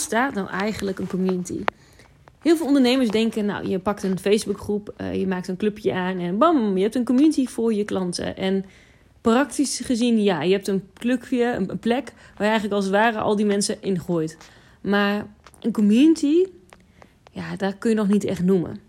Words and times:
ontstaat 0.00 0.34
nou 0.34 0.48
eigenlijk 0.48 0.98
een 0.98 1.06
community? 1.06 1.64
Heel 2.42 2.56
veel 2.56 2.66
ondernemers 2.66 3.08
denken, 3.08 3.44
nou, 3.44 3.68
je 3.68 3.78
pakt 3.78 4.02
een 4.02 4.18
Facebookgroep, 4.18 4.94
uh, 5.00 5.14
je 5.14 5.26
maakt 5.26 5.48
een 5.48 5.56
clubje 5.56 5.92
aan 5.92 6.18
en 6.18 6.38
bam, 6.38 6.76
je 6.76 6.82
hebt 6.82 6.94
een 6.94 7.04
community 7.04 7.46
voor 7.46 7.74
je 7.74 7.84
klanten. 7.84 8.36
En 8.36 8.64
praktisch 9.20 9.80
gezien, 9.84 10.22
ja, 10.22 10.42
je 10.42 10.52
hebt 10.52 10.68
een 10.68 10.82
clubje, 10.94 11.44
een 11.44 11.78
plek 11.78 12.12
waar 12.14 12.46
je 12.46 12.52
eigenlijk 12.52 12.74
als 12.74 12.88
ware 12.88 13.18
al 13.18 13.36
die 13.36 13.46
mensen 13.46 13.82
in 13.82 14.00
gooit. 14.00 14.36
Maar 14.80 15.26
een 15.60 15.72
community, 15.72 16.46
ja, 17.32 17.56
daar 17.56 17.74
kun 17.74 17.90
je 17.90 17.96
nog 17.96 18.08
niet 18.08 18.24
echt 18.24 18.42
noemen. 18.42 18.80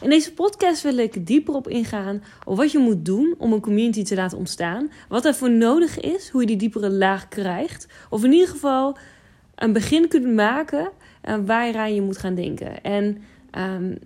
In 0.00 0.10
deze 0.10 0.32
podcast 0.32 0.82
wil 0.82 0.96
ik 0.96 1.26
dieper 1.26 1.54
op 1.54 1.68
ingaan 1.68 2.22
op 2.44 2.56
wat 2.56 2.72
je 2.72 2.78
moet 2.78 3.04
doen 3.04 3.34
om 3.38 3.52
een 3.52 3.60
community 3.60 4.02
te 4.02 4.14
laten 4.14 4.38
ontstaan. 4.38 4.90
Wat 5.08 5.24
ervoor 5.24 5.50
nodig 5.50 6.00
is, 6.00 6.28
hoe 6.28 6.40
je 6.40 6.46
die 6.46 6.56
diepere 6.56 6.90
laag 6.90 7.28
krijgt. 7.28 7.88
Of 8.10 8.24
in 8.24 8.32
ieder 8.32 8.48
geval 8.48 8.96
een 9.56 9.72
begin 9.72 10.08
kunt 10.08 10.34
maken 10.34 10.90
uh, 11.28 11.34
waar 11.44 11.66
je 11.66 11.78
aan 11.78 11.94
je 11.94 12.02
moet 12.02 12.18
gaan 12.18 12.34
denken. 12.34 12.82
En 12.82 13.04
um, 13.04 13.98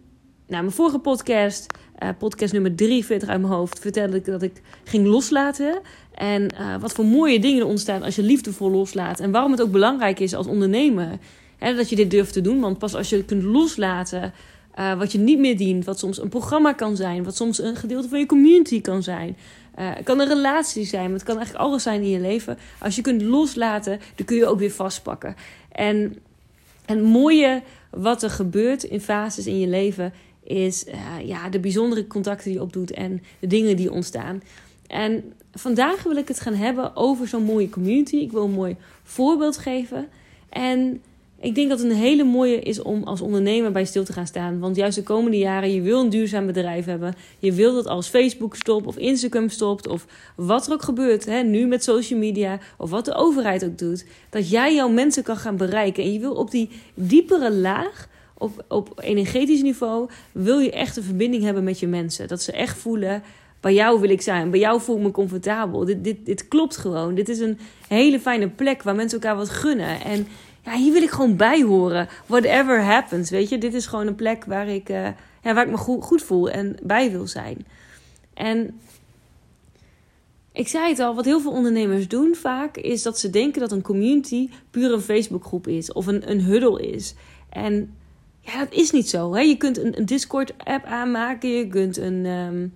nou, 0.47 0.63
mijn 0.63 0.71
vorige 0.71 0.99
podcast, 0.99 1.67
uh, 2.03 2.09
podcast 2.19 2.53
nummer 2.53 2.75
43 2.75 3.29
uit 3.29 3.41
mijn 3.41 3.53
hoofd, 3.53 3.79
vertelde 3.79 4.17
ik 4.17 4.25
dat 4.25 4.43
ik 4.43 4.61
ging 4.85 5.07
loslaten. 5.07 5.81
En 6.15 6.55
uh, 6.61 6.77
wat 6.81 6.93
voor 6.93 7.05
mooie 7.05 7.41
dingen 7.41 7.61
er 7.61 7.67
ontstaan 7.67 8.03
als 8.03 8.17
je 8.17 8.23
liefdevol 8.23 8.71
loslaat. 8.71 9.21
En 9.21 9.31
waarom 9.31 9.51
het 9.51 9.63
ook 9.63 9.73
belangrijk 9.73 10.21
is 10.21 10.35
als 10.35 10.47
ondernemer 10.47 11.19
hè, 11.59 11.75
dat 11.75 11.91
je 11.91 11.97
dit 11.97 12.11
durft 12.11 12.33
te 12.33 12.41
doen. 12.41 12.61
Want 12.61 12.79
pas 12.79 12.95
als 12.95 13.09
je 13.09 13.25
kunt 13.25 13.43
loslaten 13.43 14.33
wat 14.99 15.13
je 15.13 15.19
niet 15.19 15.39
meer 15.39 15.57
dient, 15.57 15.85
wat 15.85 15.99
soms 15.99 16.21
een 16.21 16.29
programma 16.29 16.73
kan 16.73 16.97
zijn, 16.97 17.25
wat 17.25 17.37
soms 17.37 17.63
een 17.63 17.77
gedeelte 17.77 18.09
van 18.09 18.19
je 18.19 18.27
community 18.27 18.81
kan 18.81 19.03
zijn. 19.03 19.37
Uh, 19.79 19.95
het 19.95 20.05
kan 20.05 20.21
een 20.21 20.29
relatie 20.29 20.85
zijn, 20.85 21.13
het 21.13 21.23
kan 21.23 21.37
eigenlijk 21.37 21.67
alles 21.67 21.83
zijn 21.83 22.03
in 22.03 22.09
je 22.09 22.21
leven. 22.21 22.59
Als 22.79 22.97
je 22.97 23.03
kunt 23.03 23.23
loslaten, 23.23 24.01
dan 24.15 24.27
kun 24.27 24.37
je 24.37 24.47
ook 24.47 24.59
weer 24.59 24.71
vastpakken. 24.71 25.37
En 25.73 26.17
het 26.87 27.03
mooie 27.03 27.63
wat 27.91 28.23
er 28.23 28.31
gebeurt 28.31 28.83
in 28.83 29.01
fases 29.01 29.47
in 29.47 29.59
je 29.59 29.67
leven 29.67 30.13
is 30.43 30.87
uh, 30.87 30.95
ja, 31.25 31.49
de 31.49 31.61
bijzondere 31.61 32.07
contacten 32.07 32.45
die 32.45 32.55
je 32.55 32.63
opdoet 32.63 32.91
en 32.91 33.23
de 33.39 33.47
dingen 33.47 33.77
die 33.77 33.93
ontstaan. 33.93 34.43
En 34.87 35.33
vandaag 35.53 36.03
wil 36.03 36.17
ik 36.17 36.29
het 36.29 36.41
gaan 36.41 36.55
hebben 36.55 36.97
over 36.97 37.29
zo'n 37.29 37.43
mooie 37.43 37.69
community. 37.69 38.17
Ik 38.17 38.33
wil 38.33 38.45
een 38.45 38.51
mooi 38.51 38.77
voorbeeld 39.03 39.59
geven. 39.59 40.09
En 40.49 41.03
ik 41.41 41.55
denk 41.55 41.69
dat 41.69 41.79
het 41.79 41.91
een 41.91 41.97
hele 41.97 42.25
mooie 42.25 42.61
is 42.61 42.83
om 42.83 43.03
als 43.03 43.21
ondernemer 43.21 43.73
bij 43.73 43.85
stil 43.85 44.05
te 44.05 44.13
gaan 44.13 44.27
staan. 44.27 44.59
Want 44.59 44.77
juist 44.77 44.97
de 44.97 45.03
komende 45.03 45.39
jaren, 45.39 45.75
je 45.75 45.81
wil 45.81 46.01
een 46.01 46.09
duurzaam 46.09 46.47
bedrijf 46.47 46.85
hebben. 46.85 47.15
Je 47.39 47.53
wil 47.53 47.75
dat 47.75 47.87
als 47.87 48.09
Facebook 48.09 48.57
stopt 48.57 48.87
of 48.87 48.97
Instagram 48.97 49.49
stopt 49.49 49.89
of 49.89 50.07
wat 50.37 50.67
er 50.67 50.73
ook 50.73 50.83
gebeurt. 50.83 51.25
Hè, 51.25 51.43
nu 51.43 51.67
met 51.67 51.85
social 51.85 52.19
media 52.19 52.59
of 52.79 52.91
wat 52.91 53.05
de 53.05 53.15
overheid 53.15 53.65
ook 53.65 53.79
doet. 53.79 54.05
Dat 54.31 54.51
jij 54.51 54.75
jouw 54.75 54.89
mensen 54.89 55.23
kan 55.23 55.37
gaan 55.37 55.57
bereiken. 55.57 56.05
En 56.05 56.13
je 56.13 56.19
wil 56.19 56.35
op 56.35 56.51
die 56.51 56.69
diepere 56.95 57.53
laag, 57.53 58.09
op, 58.39 58.65
op 58.69 58.93
energetisch 59.03 59.63
niveau, 59.63 60.09
wil 60.33 60.59
je 60.59 60.71
echt 60.71 60.97
een 60.97 61.03
verbinding 61.03 61.43
hebben 61.43 61.65
met 61.65 61.81
je 61.81 61.87
mensen. 61.87 62.29
Dat 62.29 62.43
ze 62.43 62.53
echt 62.53 62.79
voelen, 62.79 63.23
bij 63.61 63.75
jou 63.75 64.01
wil 64.01 64.11
ik 64.11 64.23
zijn. 64.23 64.51
Bij 64.51 64.61
jou 64.61 64.81
voel 64.81 64.97
ik 64.97 65.03
me 65.03 65.11
comfortabel. 65.11 65.85
Dit, 65.85 66.05
dit, 66.05 66.27
dit 66.27 66.49
klopt 66.49 66.77
gewoon. 66.77 67.15
Dit 67.15 67.29
is 67.29 67.39
een 67.39 67.59
hele 67.89 68.21
fijne 68.21 68.49
plek 68.49 68.83
waar 68.83 68.95
mensen 68.95 69.21
elkaar 69.21 69.37
wat 69.37 69.51
gunnen. 69.51 70.01
En 70.01 70.27
ja, 70.65 70.77
hier 70.77 70.93
wil 70.93 71.03
ik 71.03 71.11
gewoon 71.11 71.37
bij 71.37 71.63
horen. 71.63 72.09
Whatever 72.27 72.83
happens, 72.83 73.31
weet 73.31 73.49
je. 73.49 73.59
Dit 73.59 73.75
is 73.75 73.87
gewoon 73.87 74.07
een 74.07 74.15
plek 74.15 74.45
waar 74.45 74.69
ik, 74.69 74.89
uh, 74.89 75.09
ja, 75.43 75.55
waar 75.55 75.65
ik 75.65 75.71
me 75.71 75.77
goed, 75.77 76.05
goed 76.05 76.23
voel 76.23 76.51
en 76.51 76.77
bij 76.83 77.11
wil 77.11 77.27
zijn. 77.27 77.67
En 78.35 78.81
ik 80.53 80.69
zei 80.69 80.89
het 80.89 80.99
al, 80.99 81.15
wat 81.15 81.25
heel 81.25 81.41
veel 81.41 81.53
ondernemers 81.53 82.09
doen 82.09 82.35
vaak... 82.35 82.77
is 82.77 83.03
dat 83.03 83.19
ze 83.19 83.31
denken 83.31 83.61
dat 83.61 83.73
een 83.73 83.83
community 83.83 84.49
puur 84.71 84.93
een 84.93 85.01
Facebookgroep 85.01 85.67
is. 85.67 85.93
Of 85.93 86.07
een, 86.07 86.31
een 86.31 86.41
huddle 86.41 86.91
is. 86.93 87.15
En 87.49 87.95
ja, 88.41 88.59
dat 88.59 88.73
is 88.73 88.91
niet 88.91 89.09
zo. 89.09 89.35
Hè? 89.35 89.41
Je 89.41 89.57
kunt 89.57 89.79
een, 89.79 89.99
een 89.99 90.07
Discord-app 90.07 90.85
aanmaken. 90.85 91.51
Je 91.51 91.69
kunt 91.69 91.97
een... 91.97 92.27
Um, 92.27 92.75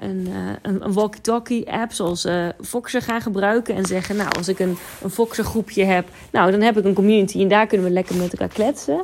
een, 0.00 0.28
uh, 0.28 0.80
een 0.82 0.92
walkie-talkie 0.92 1.72
app 1.72 1.92
zoals 1.92 2.24
uh, 2.24 2.48
gaan 2.82 3.20
gebruiken. 3.20 3.74
En 3.74 3.84
zeggen, 3.84 4.16
nou, 4.16 4.28
als 4.36 4.48
ik 4.48 4.58
een, 4.58 4.76
een 5.02 5.10
Foxer 5.10 5.44
groepje 5.44 5.84
heb, 5.84 6.08
nou, 6.32 6.50
dan 6.50 6.60
heb 6.60 6.78
ik 6.78 6.84
een 6.84 6.94
community 6.94 7.40
en 7.40 7.48
daar 7.48 7.66
kunnen 7.66 7.86
we 7.86 7.92
lekker 7.92 8.16
met 8.16 8.32
elkaar 8.32 8.54
kletsen. 8.54 9.02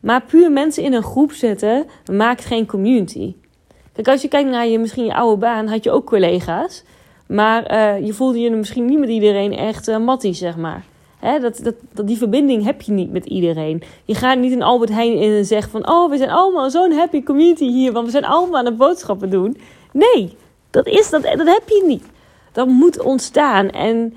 Maar 0.00 0.22
puur 0.22 0.52
mensen 0.52 0.82
in 0.82 0.92
een 0.92 1.02
groep 1.02 1.32
zetten, 1.32 1.86
maakt 2.12 2.44
geen 2.44 2.66
community. 2.66 3.34
Kijk, 3.92 4.08
als 4.08 4.22
je 4.22 4.28
kijkt 4.28 4.50
naar 4.50 4.66
je, 4.66 4.78
misschien 4.78 5.04
je 5.04 5.14
oude 5.14 5.36
baan, 5.36 5.66
had 5.66 5.84
je 5.84 5.90
ook 5.90 6.06
collega's. 6.06 6.84
Maar 7.26 7.72
uh, 7.72 8.06
je 8.06 8.12
voelde 8.12 8.38
je 8.38 8.50
misschien 8.50 8.84
niet 8.84 8.98
met 8.98 9.08
iedereen 9.08 9.52
echt 9.52 9.88
uh, 9.88 9.98
mattie, 9.98 10.32
zeg 10.32 10.56
maar. 10.56 10.84
Dat, 11.20 11.60
dat, 11.62 12.06
die 12.06 12.16
verbinding 12.16 12.64
heb 12.64 12.82
je 12.82 12.92
niet 12.92 13.12
met 13.12 13.26
iedereen. 13.26 13.82
Je 14.04 14.14
gaat 14.14 14.38
niet 14.38 14.52
in 14.52 14.62
Albert 14.62 14.90
Heijn 14.90 15.18
in 15.18 15.32
en 15.32 15.44
zegt 15.44 15.70
van... 15.70 15.88
oh, 15.88 16.10
we 16.10 16.16
zijn 16.16 16.30
allemaal 16.30 16.70
zo'n 16.70 16.92
happy 16.92 17.22
community 17.22 17.64
hier... 17.64 17.92
want 17.92 18.04
we 18.04 18.10
zijn 18.10 18.24
allemaal 18.24 18.58
aan 18.58 18.64
het 18.64 18.76
boodschappen 18.76 19.30
doen. 19.30 19.56
Nee, 19.92 20.36
dat, 20.70 20.86
is, 20.86 21.10
dat, 21.10 21.22
dat 21.22 21.46
heb 21.46 21.62
je 21.66 21.84
niet. 21.86 22.04
Dat 22.52 22.66
moet 22.66 23.02
ontstaan. 23.02 23.70
En 23.70 24.14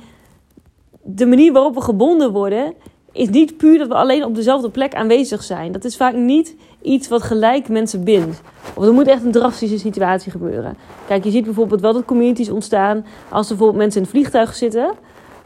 de 1.01 1.25
manier 1.25 1.53
waarop 1.53 1.75
we 1.75 1.81
gebonden 1.81 2.31
worden... 2.31 2.73
is 3.11 3.29
niet 3.29 3.57
puur 3.57 3.77
dat 3.77 3.87
we 3.87 3.93
alleen 3.93 4.25
op 4.25 4.35
dezelfde 4.35 4.69
plek 4.69 4.95
aanwezig 4.95 5.43
zijn. 5.43 5.71
Dat 5.71 5.83
is 5.83 5.97
vaak 5.97 6.13
niet 6.13 6.55
iets 6.81 7.07
wat 7.07 7.21
gelijk 7.21 7.69
mensen 7.69 8.03
bindt. 8.03 8.41
Of 8.75 8.85
er 8.85 8.93
moet 8.93 9.07
echt 9.07 9.23
een 9.23 9.31
drastische 9.31 9.77
situatie 9.77 10.31
gebeuren. 10.31 10.77
Kijk, 11.07 11.23
je 11.23 11.31
ziet 11.31 11.45
bijvoorbeeld 11.45 11.81
wel 11.81 11.93
dat 11.93 12.05
communities 12.05 12.49
ontstaan... 12.49 13.05
als 13.29 13.49
er 13.49 13.55
bijvoorbeeld 13.55 13.83
mensen 13.83 14.01
in 14.01 14.07
het 14.07 14.15
vliegtuig 14.15 14.55
zitten... 14.55 14.93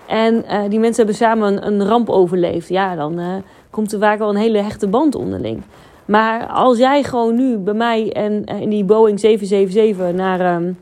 En 0.07 0.43
uh, 0.45 0.61
die 0.69 0.79
mensen 0.79 1.05
hebben 1.05 1.15
samen 1.15 1.67
een, 1.67 1.85
ramp 1.85 2.09
overleefd. 2.09 2.69
Ja, 2.69 2.95
dan 2.95 3.19
uh, 3.19 3.35
komt 3.69 3.93
er 3.93 3.99
vaak 3.99 4.17
wel 4.17 4.29
een 4.29 4.35
hele 4.35 4.57
hechte 4.57 4.87
band 4.87 5.15
onderling. 5.15 5.61
Maar 6.05 6.47
als 6.47 6.77
jij 6.77 7.03
gewoon 7.03 7.35
nu 7.35 7.57
bij 7.57 7.73
mij 7.73 8.11
en 8.11 8.43
uh, 8.51 8.61
in 8.61 8.69
die 8.69 8.83
Boeing 8.83 9.19
777 9.19 10.15
naar 10.15 10.55
um, 10.55 10.79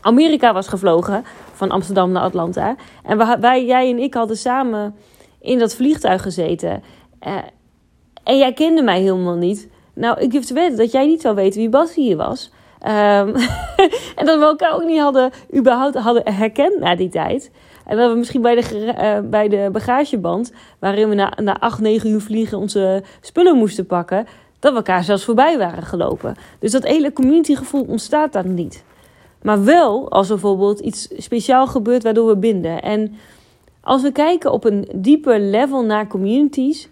Amerika 0.00 0.52
was 0.52 0.68
gevlogen, 0.68 1.24
van 1.52 1.70
Amsterdam 1.70 2.12
naar 2.12 2.22
Atlanta. 2.22 2.76
En 3.02 3.40
wij, 3.40 3.64
jij 3.64 3.90
en 3.90 3.98
ik 3.98 4.14
hadden 4.14 4.36
samen 4.36 4.94
in 5.40 5.58
dat 5.58 5.74
vliegtuig 5.74 6.22
gezeten. 6.22 6.82
en 8.24 8.38
jij 8.38 8.52
kende 8.52 8.82
mij 8.82 9.00
helemaal 9.00 9.36
niet. 9.36 9.68
Nou, 9.94 10.20
ik 10.20 10.30
durf 10.30 10.44
te 10.44 10.54
weten 10.54 10.76
dat 10.76 10.92
jij 10.92 11.06
niet 11.06 11.20
zou 11.20 11.34
weten 11.34 11.60
wie 11.60 11.68
Bas 11.68 11.94
hier 11.94 12.16
was. 12.16 12.52
Um, 12.82 12.88
en 14.18 14.26
dat 14.26 14.38
we 14.38 14.44
elkaar 14.44 14.74
ook 14.74 14.84
niet 14.84 15.00
hadden, 15.00 15.30
überhaupt 15.56 15.96
hadden 15.96 16.34
herkend 16.34 16.78
na 16.78 16.96
die 16.96 17.08
tijd. 17.08 17.50
En 17.88 17.96
we 17.96 18.14
misschien 18.16 18.42
bij 18.42 18.54
de, 18.54 18.94
uh, 18.98 19.30
bij 19.30 19.48
de 19.48 19.68
bagageband, 19.72 20.52
waarin 20.78 21.08
we 21.08 21.14
na, 21.14 21.32
na 21.42 21.60
8, 21.60 21.80
9 21.80 22.10
uur 22.10 22.20
vliegen 22.20 22.58
onze 22.58 23.02
spullen 23.20 23.56
moesten 23.56 23.86
pakken, 23.86 24.26
dat 24.58 24.70
we 24.70 24.76
elkaar 24.76 25.04
zelfs 25.04 25.24
voorbij 25.24 25.58
waren 25.58 25.82
gelopen. 25.82 26.36
Dus 26.58 26.72
dat 26.72 26.86
hele 26.86 27.12
communitygevoel 27.12 27.84
ontstaat 27.88 28.32
dan 28.32 28.54
niet. 28.54 28.84
Maar 29.42 29.64
wel 29.64 30.10
als 30.10 30.28
er 30.28 30.34
bijvoorbeeld 30.34 30.80
iets 30.80 31.08
speciaal 31.16 31.66
gebeurt 31.66 32.02
waardoor 32.02 32.26
we 32.26 32.36
binden. 32.36 32.82
En 32.82 33.14
als 33.80 34.02
we 34.02 34.12
kijken 34.12 34.52
op 34.52 34.64
een 34.64 34.88
dieper 34.94 35.40
level 35.40 35.84
naar 35.84 36.06
communities, 36.06 36.88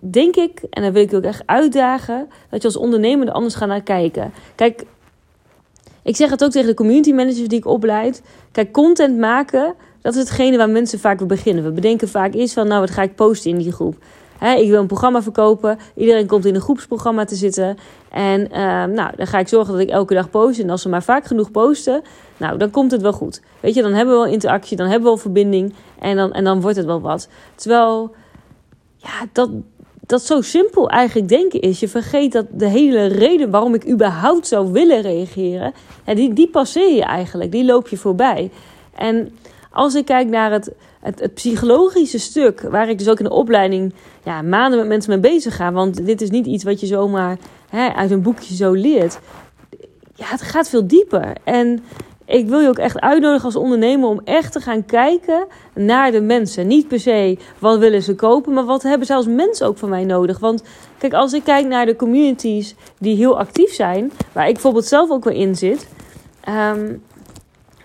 denk 0.00 0.36
ik, 0.36 0.62
en 0.70 0.82
dan 0.82 0.92
wil 0.92 1.02
ik 1.02 1.10
je 1.10 1.16
ook 1.16 1.22
echt 1.22 1.42
uitdagen, 1.46 2.28
dat 2.50 2.62
je 2.62 2.68
als 2.68 2.76
ondernemer 2.76 3.26
er 3.26 3.32
anders 3.32 3.54
gaat 3.54 3.68
naar 3.68 3.82
kijken. 3.82 4.32
Kijk, 4.54 4.84
ik 6.02 6.16
zeg 6.16 6.30
het 6.30 6.44
ook 6.44 6.50
tegen 6.50 6.68
de 6.68 6.74
community 6.74 7.12
managers 7.12 7.48
die 7.48 7.58
ik 7.58 7.66
opleid. 7.66 8.22
Kijk, 8.52 8.72
content 8.72 9.18
maken, 9.18 9.74
dat 10.06 10.14
is 10.14 10.20
hetgene 10.20 10.56
waar 10.56 10.70
mensen 10.70 10.98
vaak 10.98 11.18
weer 11.18 11.28
beginnen. 11.28 11.64
We 11.64 11.70
bedenken 11.70 12.08
vaak 12.08 12.34
eerst 12.34 12.54
van, 12.54 12.68
nou, 12.68 12.80
wat 12.80 12.90
ga 12.90 13.02
ik 13.02 13.14
posten 13.14 13.50
in 13.50 13.58
die 13.58 13.72
groep? 13.72 13.96
ik 14.40 14.68
wil 14.68 14.80
een 14.80 14.86
programma 14.86 15.22
verkopen. 15.22 15.78
Iedereen 15.94 16.26
komt 16.26 16.44
in 16.44 16.54
een 16.54 16.60
groepsprogramma 16.60 17.24
te 17.24 17.34
zitten. 17.34 17.76
En 18.10 18.40
uh, 18.40 18.84
nou, 18.84 19.16
dan 19.16 19.26
ga 19.26 19.38
ik 19.38 19.48
zorgen 19.48 19.72
dat 19.72 19.82
ik 19.82 19.88
elke 19.88 20.14
dag 20.14 20.30
post. 20.30 20.58
En 20.58 20.70
als 20.70 20.82
ze 20.82 20.88
maar 20.88 21.02
vaak 21.02 21.24
genoeg 21.24 21.50
posten, 21.50 22.02
nou, 22.36 22.58
dan 22.58 22.70
komt 22.70 22.90
het 22.90 23.02
wel 23.02 23.12
goed. 23.12 23.40
Weet 23.60 23.74
je, 23.74 23.82
dan 23.82 23.92
hebben 23.92 24.14
we 24.14 24.20
wel 24.20 24.32
interactie, 24.32 24.76
dan 24.76 24.86
hebben 24.86 25.04
we 25.04 25.08
wel 25.08 25.22
verbinding. 25.22 25.74
En 25.98 26.16
dan, 26.16 26.32
en 26.32 26.44
dan 26.44 26.60
wordt 26.60 26.76
het 26.76 26.86
wel 26.86 27.00
wat. 27.00 27.28
Terwijl, 27.54 28.14
ja, 28.96 29.26
dat, 29.32 29.50
dat 30.06 30.22
zo 30.22 30.40
simpel 30.40 30.90
eigenlijk 30.90 31.28
denken 31.28 31.60
is. 31.60 31.80
Je 31.80 31.88
vergeet 31.88 32.32
dat 32.32 32.46
de 32.52 32.68
hele 32.68 33.06
reden 33.06 33.50
waarom 33.50 33.74
ik 33.74 33.88
überhaupt 33.88 34.46
zou 34.46 34.72
willen 34.72 35.00
reageren, 35.00 35.72
die, 36.04 36.32
die 36.32 36.48
passeer 36.48 36.94
je 36.94 37.04
eigenlijk. 37.04 37.52
Die 37.52 37.64
loop 37.64 37.88
je 37.88 37.96
voorbij. 37.96 38.50
En 38.94 39.32
als 39.76 39.94
ik 39.94 40.04
kijk 40.04 40.28
naar 40.28 40.52
het, 40.52 40.72
het, 41.00 41.34
psychologische 41.34 42.18
stuk, 42.18 42.60
waar 42.60 42.88
ik 42.88 42.98
dus 42.98 43.08
ook 43.08 43.18
in 43.18 43.24
de 43.24 43.30
opleiding 43.30 43.94
ja, 44.24 44.42
maanden 44.42 44.78
met 44.78 44.88
mensen 44.88 45.10
mee 45.10 45.32
bezig 45.32 45.56
ga. 45.56 45.72
Want 45.72 46.06
dit 46.06 46.20
is 46.20 46.30
niet 46.30 46.46
iets 46.46 46.64
wat 46.64 46.80
je 46.80 46.86
zomaar 46.86 47.38
hè, 47.68 47.88
uit 47.88 48.10
een 48.10 48.22
boekje 48.22 48.54
zo 48.54 48.72
leert. 48.72 49.18
Ja, 50.14 50.26
het 50.26 50.42
gaat 50.42 50.68
veel 50.68 50.86
dieper. 50.86 51.32
En 51.44 51.84
ik 52.24 52.48
wil 52.48 52.60
je 52.60 52.68
ook 52.68 52.78
echt 52.78 53.00
uitnodigen 53.00 53.44
als 53.44 53.56
ondernemer 53.56 54.08
om 54.08 54.20
echt 54.24 54.52
te 54.52 54.60
gaan 54.60 54.84
kijken 54.84 55.46
naar 55.74 56.10
de 56.10 56.20
mensen. 56.20 56.66
Niet 56.66 56.88
per 56.88 57.00
se 57.00 57.38
wat 57.58 57.78
willen 57.78 58.02
ze 58.02 58.14
kopen, 58.14 58.52
maar 58.52 58.64
wat 58.64 58.82
hebben 58.82 59.06
ze 59.06 59.14
als 59.14 59.26
mensen 59.26 59.66
ook 59.66 59.78
van 59.78 59.88
mij 59.88 60.04
nodig. 60.04 60.38
Want 60.38 60.62
kijk, 60.98 61.12
als 61.12 61.32
ik 61.32 61.44
kijk 61.44 61.66
naar 61.66 61.86
de 61.86 61.96
communities 61.96 62.74
die 62.98 63.16
heel 63.16 63.38
actief 63.38 63.72
zijn, 63.72 64.12
waar 64.32 64.46
ik 64.46 64.52
bijvoorbeeld 64.52 64.86
zelf 64.86 65.10
ook 65.10 65.24
wel 65.24 65.34
in 65.34 65.56
zit. 65.56 65.88
Um, 66.48 67.02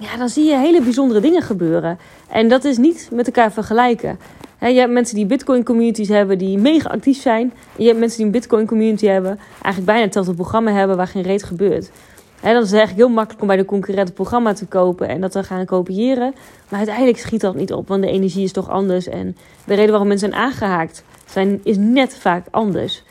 ja, 0.02 0.18
dan 0.18 0.30
zie 0.30 0.46
je 0.46 0.58
hele 0.58 0.82
bijzondere 0.82 1.20
dingen 1.20 1.42
gebeuren. 1.42 2.00
En 2.30 2.48
dat 2.48 2.64
is 2.64 2.78
niet 2.78 3.10
met 3.12 3.26
elkaar 3.26 3.52
vergelijken. 3.52 4.20
je 4.60 4.66
hebt 4.66 4.92
mensen 4.92 5.16
die 5.16 5.26
Bitcoin 5.26 5.64
communities 5.64 6.08
hebben 6.08 6.38
die 6.38 6.58
mega 6.58 6.90
actief 6.90 7.22
zijn. 7.22 7.54
En 7.76 7.84
je 7.84 7.88
hebt 7.88 8.00
mensen 8.00 8.18
die 8.18 8.26
een 8.26 8.32
Bitcoin 8.32 8.66
community 8.66 9.06
hebben, 9.06 9.40
eigenlijk 9.52 9.86
bijna 9.86 10.02
hetzelfde 10.04 10.34
programma 10.34 10.72
hebben 10.72 10.98
waar 10.98 11.08
geen 11.08 11.24
reet 11.24 11.44
gebeurt. 11.44 11.92
En 12.42 12.54
dan 12.54 12.64
is 12.64 12.70
het 12.70 12.78
eigenlijk 12.78 13.08
heel 13.08 13.16
makkelijk 13.16 13.42
om 13.42 13.48
bij 13.48 13.58
de 13.58 13.66
concurrent 13.66 14.08
een 14.08 14.14
programma 14.14 14.54
te 14.54 14.66
kopen 14.66 15.08
en 15.08 15.22
dat 15.22 15.32
te 15.32 15.44
gaan 15.44 15.66
kopiëren. 15.66 16.34
Maar 16.70 16.80
uiteindelijk 16.80 17.18
schiet 17.18 17.42
dat 17.42 17.56
niet 17.56 17.74
op, 17.74 17.88
want 17.88 18.02
de 18.02 18.10
energie 18.10 18.44
is 18.44 18.52
toch 18.52 18.70
anders. 18.70 19.08
En 19.08 19.38
de 19.66 19.74
reden 19.74 19.90
waarom 19.90 20.08
mensen 20.08 20.30
zijn 20.30 20.42
aangehaakt 20.42 21.04
zijn, 21.26 21.60
is 21.64 21.78
net 21.78 22.16
vaak 22.16 22.46
anders. 22.52 23.04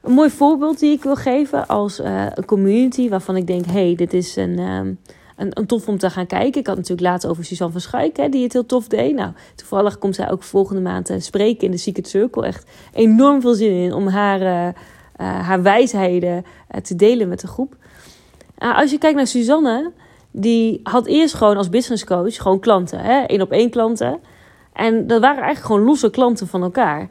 Een 0.00 0.12
mooi 0.12 0.30
voorbeeld 0.30 0.78
die 0.78 0.92
ik 0.92 1.02
wil 1.02 1.16
geven 1.16 1.66
als 1.66 2.00
uh, 2.00 2.26
een 2.34 2.44
community 2.44 3.08
waarvan 3.08 3.36
ik 3.36 3.46
denk: 3.46 3.66
hey, 3.66 3.94
dit 3.94 4.12
is 4.12 4.36
een, 4.36 4.58
um, 4.58 4.98
een, 5.36 5.50
een, 5.58 5.66
tof 5.66 5.88
om 5.88 5.98
te 5.98 6.10
gaan 6.10 6.26
kijken. 6.26 6.60
Ik 6.60 6.66
had 6.66 6.76
natuurlijk 6.76 7.08
laatst 7.08 7.26
over 7.26 7.44
Suzanne 7.44 7.72
van 7.72 7.82
Schuik, 7.82 8.16
hè, 8.16 8.28
die 8.28 8.42
het 8.42 8.52
heel 8.52 8.66
tof 8.66 8.88
deed. 8.88 9.14
Nou, 9.14 9.32
toevallig 9.54 9.98
komt 9.98 10.14
zij 10.14 10.30
ook 10.30 10.42
volgende 10.42 10.80
maand 10.80 11.06
te 11.06 11.20
spreken 11.20 11.64
in 11.64 11.70
de 11.70 11.76
Secret 11.76 12.08
Circle. 12.08 12.46
Echt 12.46 12.70
enorm 12.92 13.40
veel 13.40 13.54
zin 13.54 13.72
in 13.72 13.92
om 13.92 14.06
haar, 14.06 14.40
uh, 14.40 14.74
haar 15.16 15.62
wijsheden 15.62 16.44
te 16.82 16.96
delen 16.96 17.28
met 17.28 17.40
de 17.40 17.46
groep. 17.46 17.76
als 18.58 18.90
je 18.90 18.98
kijkt 18.98 19.16
naar 19.16 19.26
Suzanne, 19.26 19.92
die 20.30 20.80
had 20.82 21.06
eerst 21.06 21.34
gewoon 21.34 21.56
als 21.56 21.68
business 21.68 22.04
coach 22.04 22.36
gewoon 22.36 22.60
klanten, 22.60 23.28
één 23.28 23.40
op 23.40 23.52
één 23.52 23.70
klanten. 23.70 24.20
En 24.72 25.06
dat 25.06 25.20
waren 25.20 25.42
eigenlijk 25.42 25.66
gewoon 25.66 25.86
losse 25.86 26.10
klanten 26.10 26.46
van 26.46 26.62
elkaar. 26.62 27.08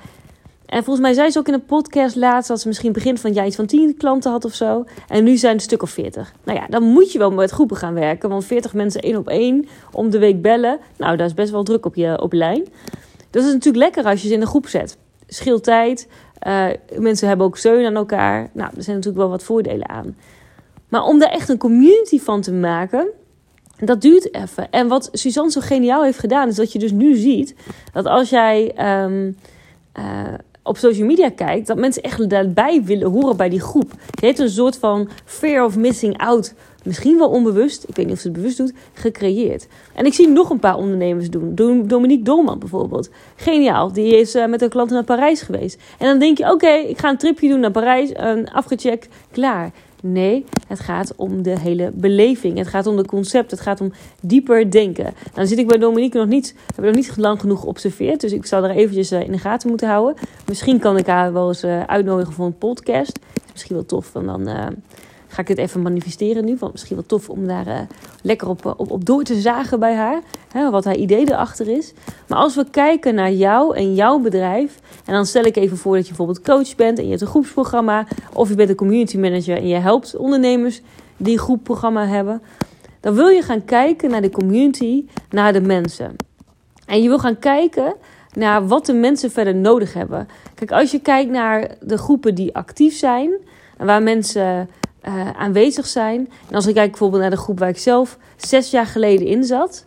En 0.67 0.83
volgens 0.83 1.05
mij 1.05 1.13
zei 1.13 1.29
ze 1.29 1.39
ook 1.39 1.47
in 1.47 1.53
een 1.53 1.65
podcast 1.65 2.15
laatst 2.15 2.47
dat 2.47 2.61
ze 2.61 2.67
misschien 2.67 2.91
begin 2.91 3.17
van 3.17 3.33
jaar 3.33 3.45
iets 3.45 3.55
van 3.55 3.65
10 3.65 3.97
klanten 3.97 4.31
had 4.31 4.45
of 4.45 4.53
zo. 4.53 4.85
En 5.07 5.23
nu 5.23 5.37
zijn 5.37 5.51
het 5.51 5.61
een 5.61 5.67
stuk 5.67 5.81
of 5.81 5.89
40. 5.89 6.33
Nou 6.43 6.59
ja, 6.59 6.67
dan 6.67 6.83
moet 6.83 7.11
je 7.11 7.19
wel 7.19 7.31
met 7.31 7.51
groepen 7.51 7.77
gaan 7.77 7.93
werken. 7.93 8.29
Want 8.29 8.45
40 8.45 8.73
mensen 8.73 9.01
één 9.01 9.17
op 9.17 9.27
één 9.27 9.67
om 9.91 10.09
de 10.09 10.19
week 10.19 10.41
bellen. 10.41 10.79
Nou, 10.97 11.17
dat 11.17 11.27
is 11.27 11.33
best 11.33 11.51
wel 11.51 11.63
druk 11.63 11.85
op 11.85 11.95
je 11.95 12.21
op 12.21 12.33
lijn. 12.33 12.67
Het 13.31 13.35
is 13.35 13.43
natuurlijk 13.43 13.83
lekker 13.83 14.03
als 14.03 14.21
je 14.21 14.27
ze 14.27 14.33
in 14.33 14.41
een 14.41 14.47
groep 14.47 14.67
zet. 14.67 14.97
Scheelt 15.27 15.63
tijd. 15.63 16.07
Uh, 16.47 16.65
mensen 16.97 17.27
hebben 17.27 17.45
ook 17.45 17.57
steun 17.57 17.85
aan 17.85 17.95
elkaar. 17.95 18.49
Nou, 18.53 18.71
er 18.75 18.83
zijn 18.83 18.95
natuurlijk 18.95 19.23
wel 19.23 19.29
wat 19.29 19.43
voordelen 19.43 19.89
aan. 19.89 20.15
Maar 20.89 21.03
om 21.03 21.19
daar 21.19 21.29
echt 21.29 21.49
een 21.49 21.57
community 21.57 22.19
van 22.19 22.41
te 22.41 22.51
maken, 22.51 23.07
dat 23.79 24.01
duurt 24.01 24.33
even. 24.33 24.71
En 24.71 24.87
wat 24.87 25.09
Suzanne 25.11 25.51
zo 25.51 25.61
geniaal 25.61 26.03
heeft 26.03 26.19
gedaan, 26.19 26.47
is 26.47 26.55
dat 26.55 26.71
je 26.71 26.79
dus 26.79 26.91
nu 26.91 27.15
ziet 27.15 27.55
dat 27.93 28.05
als 28.05 28.29
jij. 28.29 28.73
Um, 29.03 29.37
uh, 29.99 30.33
op 30.67 30.77
social 30.77 31.07
media 31.07 31.29
kijkt, 31.29 31.67
dat 31.67 31.77
mensen 31.77 32.03
echt 32.03 32.29
daarbij 32.29 32.83
willen 32.83 33.11
horen 33.11 33.37
bij 33.37 33.49
die 33.49 33.61
groep. 33.61 33.91
Je 34.19 34.25
heeft 34.25 34.39
een 34.39 34.49
soort 34.49 34.77
van 34.77 35.09
fear 35.25 35.65
of 35.65 35.77
missing 35.77 36.17
out, 36.17 36.53
misschien 36.83 37.17
wel 37.17 37.29
onbewust, 37.29 37.83
ik 37.87 37.95
weet 37.95 38.05
niet 38.05 38.15
of 38.15 38.21
ze 38.21 38.27
het 38.27 38.37
bewust 38.37 38.57
doet, 38.57 38.73
gecreëerd. 38.93 39.67
En 39.95 40.05
ik 40.05 40.13
zie 40.13 40.27
nog 40.27 40.49
een 40.49 40.59
paar 40.59 40.77
ondernemers 40.77 41.29
doen. 41.29 41.55
Dominique 41.87 42.23
Dolman 42.23 42.59
bijvoorbeeld. 42.59 43.09
Geniaal, 43.35 43.93
die 43.93 44.17
is 44.17 44.35
uh, 44.35 44.45
met 44.45 44.61
een 44.61 44.69
klant 44.69 44.89
naar 44.89 45.03
Parijs 45.03 45.41
geweest. 45.41 45.81
En 45.97 46.07
dan 46.07 46.19
denk 46.19 46.37
je, 46.37 46.51
oké, 46.51 46.71
ik 46.71 46.97
ga 46.97 47.09
een 47.09 47.17
tripje 47.17 47.49
doen 47.49 47.59
naar 47.59 47.71
Parijs, 47.71 48.15
afgecheckt, 48.45 49.07
klaar. 49.31 49.71
Nee, 50.01 50.45
het 50.67 50.79
gaat 50.79 51.15
om 51.15 51.41
de 51.41 51.59
hele 51.59 51.91
beleving. 51.94 52.57
Het 52.57 52.67
gaat 52.67 52.88
om 52.88 52.95
de 52.95 53.05
concept. 53.05 53.51
Het 53.51 53.59
gaat 53.59 53.81
om 53.81 53.91
dieper 54.21 54.71
denken. 54.71 55.03
Nou, 55.03 55.15
dan 55.33 55.47
zit 55.47 55.57
ik 55.57 55.67
bij 55.67 55.77
Dominique 55.77 56.19
nog 56.19 56.27
niet, 56.27 56.55
heb 56.65 56.77
ik 56.77 56.85
nog 56.85 56.95
niet 56.95 57.17
lang 57.17 57.39
genoeg 57.39 57.59
geobserveerd. 57.59 58.21
Dus 58.21 58.31
ik 58.31 58.45
zou 58.45 58.63
er 58.63 58.69
eventjes 58.69 59.11
eh, 59.11 59.21
in 59.21 59.31
de 59.31 59.38
gaten 59.38 59.69
moeten 59.69 59.88
houden. 59.88 60.15
Misschien 60.47 60.79
kan 60.79 60.97
ik 60.97 61.05
haar 61.05 61.33
wel 61.33 61.47
eens 61.47 61.63
eh, 61.63 61.83
uitnodigen 61.83 62.33
voor 62.33 62.45
een 62.45 62.57
podcast. 62.57 63.19
Is 63.45 63.51
misschien 63.51 63.75
wel 63.75 63.85
tof. 63.85 64.15
En 64.15 64.25
dan 64.25 64.49
uh, 64.49 64.67
ga 65.37 65.43
ik 65.43 65.57
het 65.57 65.57
even 65.57 65.81
manifesteren 65.81 66.45
nu. 66.45 66.55
Want 66.59 66.71
misschien 66.71 66.95
wel 66.95 67.05
tof 67.05 67.29
om 67.29 67.47
daar 67.47 67.67
uh, 67.67 67.79
lekker 68.21 68.47
op, 68.47 68.73
op, 68.77 68.91
op 68.91 69.05
door 69.05 69.23
te 69.23 69.39
zagen 69.39 69.79
bij 69.79 69.95
haar. 69.95 70.21
Hè, 70.51 70.69
wat 70.69 70.85
haar 70.85 70.95
idee 70.95 71.31
erachter 71.31 71.67
is. 71.67 71.93
Maar 72.27 72.37
als 72.37 72.55
we 72.55 72.69
kijken 72.69 73.15
naar 73.15 73.31
jou 73.31 73.75
en 73.75 73.95
jouw 73.95 74.19
bedrijf. 74.19 74.79
En 75.05 75.13
dan 75.13 75.25
stel 75.25 75.43
ik 75.43 75.55
even 75.55 75.77
voor 75.77 75.95
dat 75.95 76.01
je 76.01 76.07
bijvoorbeeld 76.07 76.41
coach 76.41 76.75
bent. 76.75 76.97
En 76.97 77.03
je 77.03 77.09
hebt 77.09 77.21
een 77.21 77.27
groepsprogramma. 77.27 78.07
Of 78.33 78.49
je 78.49 78.55
bent 78.55 78.69
een 78.69 78.75
community 78.75 79.17
manager. 79.17 79.57
En 79.57 79.67
je 79.67 79.75
helpt 79.75 80.15
ondernemers 80.15 80.81
die 81.17 81.33
een 81.33 81.39
groepprogramma 81.39 82.07
hebben. 82.07 82.41
Dan 82.99 83.13
wil 83.13 83.27
je 83.27 83.41
gaan 83.41 83.65
kijken 83.65 84.09
naar 84.09 84.21
de 84.21 84.29
community. 84.29 85.05
Naar 85.29 85.53
de 85.53 85.61
mensen. 85.61 86.15
En 86.85 87.01
je 87.01 87.07
wil 87.07 87.19
gaan 87.19 87.39
kijken 87.39 87.93
naar 88.33 88.67
wat 88.67 88.85
de 88.85 88.93
mensen 88.93 89.31
verder 89.31 89.55
nodig 89.55 89.93
hebben. 89.93 90.27
Kijk, 90.55 90.71
als 90.71 90.91
je 90.91 90.99
kijkt 90.99 91.31
naar 91.31 91.75
de 91.81 91.97
groepen 91.97 92.35
die 92.35 92.55
actief 92.55 92.97
zijn. 92.97 93.31
En 93.77 93.85
waar 93.85 94.03
mensen 94.03 94.69
uh, 95.07 95.30
aanwezig 95.30 95.88
zijn. 95.88 96.30
En 96.50 96.56
als 96.56 96.68
ik 96.68 96.74
kijk 96.74 96.89
bijvoorbeeld 96.89 97.21
naar 97.21 97.31
de 97.31 97.38
groep 97.38 97.59
waar 97.59 97.69
ik 97.69 97.77
zelf 97.77 98.18
zes 98.36 98.71
jaar 98.71 98.86
geleden 98.86 99.27
in 99.27 99.44
zat. 99.44 99.86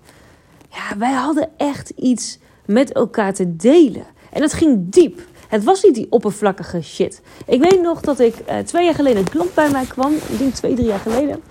Ja, 0.70 0.96
wij 0.98 1.12
hadden 1.12 1.48
echt 1.56 1.90
iets 1.90 2.38
met 2.66 2.92
elkaar 2.92 3.34
te 3.34 3.56
delen. 3.56 4.04
En 4.32 4.40
dat 4.40 4.52
ging 4.52 4.78
diep. 4.88 5.20
Het 5.48 5.64
was 5.64 5.82
niet 5.82 5.94
die 5.94 6.06
oppervlakkige 6.10 6.82
shit. 6.82 7.22
Ik 7.46 7.62
weet 7.62 7.82
nog 7.82 8.00
dat 8.00 8.18
ik 8.18 8.34
uh, 8.48 8.58
twee 8.58 8.84
jaar 8.84 8.94
geleden 8.94 9.18
een 9.18 9.30
klant 9.30 9.54
bij 9.54 9.70
mij 9.70 9.84
kwam. 9.84 10.12
Ik 10.12 10.38
denk 10.38 10.54
twee, 10.54 10.74
drie 10.74 10.86
jaar 10.86 10.98
geleden. 10.98 11.42